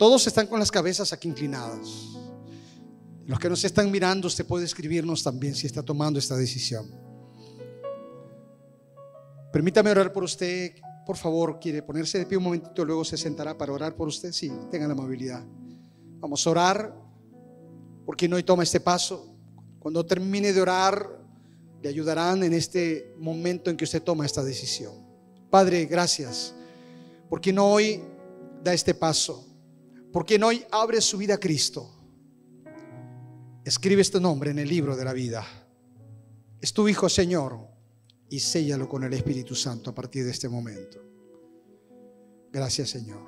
Todos 0.00 0.26
están 0.26 0.46
con 0.46 0.58
las 0.58 0.70
cabezas 0.70 1.12
aquí 1.12 1.28
inclinadas. 1.28 2.16
Los 3.26 3.38
que 3.38 3.50
nos 3.50 3.62
están 3.64 3.90
mirando, 3.90 4.28
usted 4.28 4.46
puede 4.46 4.64
escribirnos 4.64 5.22
también 5.22 5.54
si 5.54 5.66
está 5.66 5.82
tomando 5.82 6.18
esta 6.18 6.38
decisión. 6.38 6.90
Permítame 9.52 9.90
orar 9.90 10.10
por 10.10 10.24
usted. 10.24 10.72
Por 11.04 11.18
favor, 11.18 11.60
quiere 11.60 11.82
ponerse 11.82 12.18
de 12.18 12.24
pie 12.24 12.38
un 12.38 12.44
momentito, 12.44 12.82
luego 12.82 13.04
se 13.04 13.18
sentará 13.18 13.58
para 13.58 13.74
orar 13.74 13.94
por 13.94 14.08
usted. 14.08 14.32
Sí, 14.32 14.50
tenga 14.70 14.86
la 14.86 14.94
amabilidad. 14.94 15.44
Vamos 16.18 16.46
a 16.46 16.50
orar 16.50 16.94
por 18.06 18.16
quien 18.16 18.32
hoy 18.32 18.42
toma 18.42 18.62
este 18.62 18.80
paso. 18.80 19.36
Cuando 19.80 20.06
termine 20.06 20.54
de 20.54 20.62
orar, 20.62 21.10
le 21.82 21.90
ayudarán 21.90 22.42
en 22.42 22.54
este 22.54 23.14
momento 23.18 23.68
en 23.68 23.76
que 23.76 23.84
usted 23.84 24.02
toma 24.02 24.24
esta 24.24 24.42
decisión. 24.42 24.94
Padre, 25.50 25.84
gracias 25.84 26.54
por 27.28 27.42
quien 27.42 27.58
hoy 27.58 28.00
da 28.64 28.72
este 28.72 28.94
paso. 28.94 29.49
Porque 30.12 30.38
no 30.38 30.48
hoy 30.48 30.64
abre 30.70 31.00
su 31.00 31.18
vida 31.18 31.34
a 31.34 31.38
Cristo. 31.38 31.88
Escribe 33.64 34.02
este 34.02 34.20
nombre 34.20 34.50
en 34.50 34.58
el 34.58 34.68
libro 34.68 34.96
de 34.96 35.04
la 35.04 35.12
vida. 35.12 35.46
Es 36.60 36.72
tu 36.72 36.88
Hijo, 36.88 37.08
Señor, 37.08 37.58
y 38.28 38.40
séllalo 38.40 38.88
con 38.88 39.04
el 39.04 39.12
Espíritu 39.12 39.54
Santo 39.54 39.90
a 39.90 39.94
partir 39.94 40.24
de 40.24 40.30
este 40.30 40.48
momento. 40.48 40.98
Gracias, 42.52 42.90
Señor. 42.90 43.22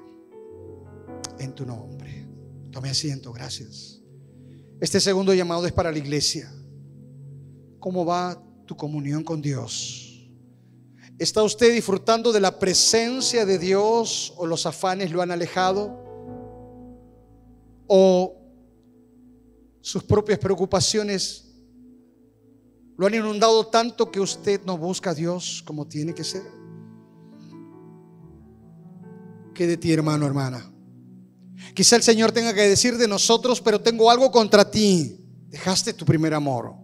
En 1.38 1.54
tu 1.54 1.64
nombre. 1.64 2.26
Tome 2.70 2.90
asiento, 2.90 3.32
gracias. 3.32 4.00
Este 4.80 4.98
segundo 4.98 5.32
llamado 5.34 5.66
es 5.66 5.72
para 5.72 5.92
la 5.92 5.98
iglesia. 5.98 6.52
¿Cómo 7.78 8.04
va 8.04 8.42
tu 8.66 8.76
comunión 8.76 9.22
con 9.22 9.40
Dios? 9.40 10.28
¿Está 11.18 11.42
usted 11.42 11.72
disfrutando 11.72 12.32
de 12.32 12.40
la 12.40 12.58
presencia 12.58 13.46
de 13.46 13.58
Dios 13.58 14.32
o 14.36 14.46
los 14.46 14.66
afanes 14.66 15.12
lo 15.12 15.22
han 15.22 15.30
alejado? 15.30 16.02
O 17.94 18.40
sus 19.82 20.02
propias 20.02 20.38
preocupaciones 20.38 21.52
lo 22.96 23.06
han 23.06 23.12
inundado 23.12 23.66
tanto 23.66 24.10
que 24.10 24.18
usted 24.18 24.62
no 24.64 24.78
busca 24.78 25.10
a 25.10 25.14
Dios 25.14 25.62
como 25.66 25.86
tiene 25.86 26.14
que 26.14 26.24
ser. 26.24 26.42
¿Qué 29.52 29.66
de 29.66 29.76
ti, 29.76 29.92
hermano, 29.92 30.24
hermana? 30.26 30.72
Quizá 31.74 31.96
el 31.96 32.02
Señor 32.02 32.32
tenga 32.32 32.54
que 32.54 32.62
decir 32.62 32.96
de 32.96 33.06
nosotros, 33.06 33.60
pero 33.60 33.78
tengo 33.78 34.10
algo 34.10 34.30
contra 34.30 34.70
ti. 34.70 35.18
Dejaste 35.50 35.92
tu 35.92 36.06
primer 36.06 36.32
amor. 36.32 36.74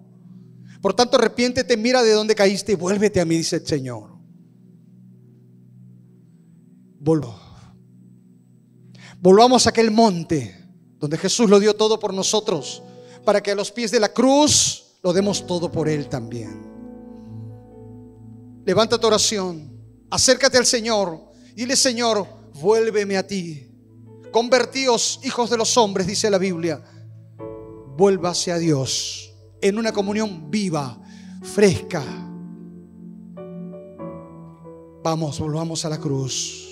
Por 0.82 0.92
tanto, 0.92 1.16
arrepiéntete, 1.16 1.74
mira 1.78 2.02
de 2.02 2.12
dónde 2.12 2.34
caíste 2.34 2.72
y 2.72 2.74
vuélvete 2.74 3.18
a 3.18 3.24
mí, 3.24 3.38
dice 3.38 3.56
el 3.56 3.66
Señor. 3.66 4.11
Volvamos 9.22 9.66
a 9.66 9.70
aquel 9.70 9.90
monte 9.90 10.57
donde 10.99 11.18
Jesús 11.18 11.49
lo 11.49 11.61
dio 11.61 11.74
todo 11.74 11.99
por 11.99 12.12
nosotros, 12.12 12.82
para 13.24 13.42
que 13.42 13.53
a 13.53 13.55
los 13.55 13.70
pies 13.70 13.90
de 13.90 14.01
la 14.01 14.12
cruz 14.12 14.84
lo 15.03 15.12
demos 15.12 15.46
todo 15.46 15.70
por 15.70 15.88
Él 15.88 16.09
también. 16.09 16.66
Levanta 18.64 18.99
tu 18.99 19.07
oración, 19.07 19.70
acércate 20.11 20.59
al 20.59 20.66
Señor, 20.66 21.20
dile 21.55 21.76
Señor, 21.76 22.26
vuélveme 22.55 23.16
a 23.16 23.26
ti. 23.26 23.64
Convertíos, 24.30 25.20
hijos 25.24 25.49
de 25.49 25.57
los 25.57 25.76
hombres, 25.78 26.07
dice 26.07 26.30
la 26.30 26.38
Biblia. 26.38 26.82
Vuélvase 27.96 28.53
a 28.53 28.59
Dios 28.59 29.32
en 29.61 29.78
una 29.78 29.92
comunión 29.92 30.51
viva, 30.51 31.01
fresca. 31.42 32.03
Vamos, 35.03 35.38
volvamos 35.38 35.84
a 35.84 35.88
la 35.88 35.99
cruz. 35.99 36.67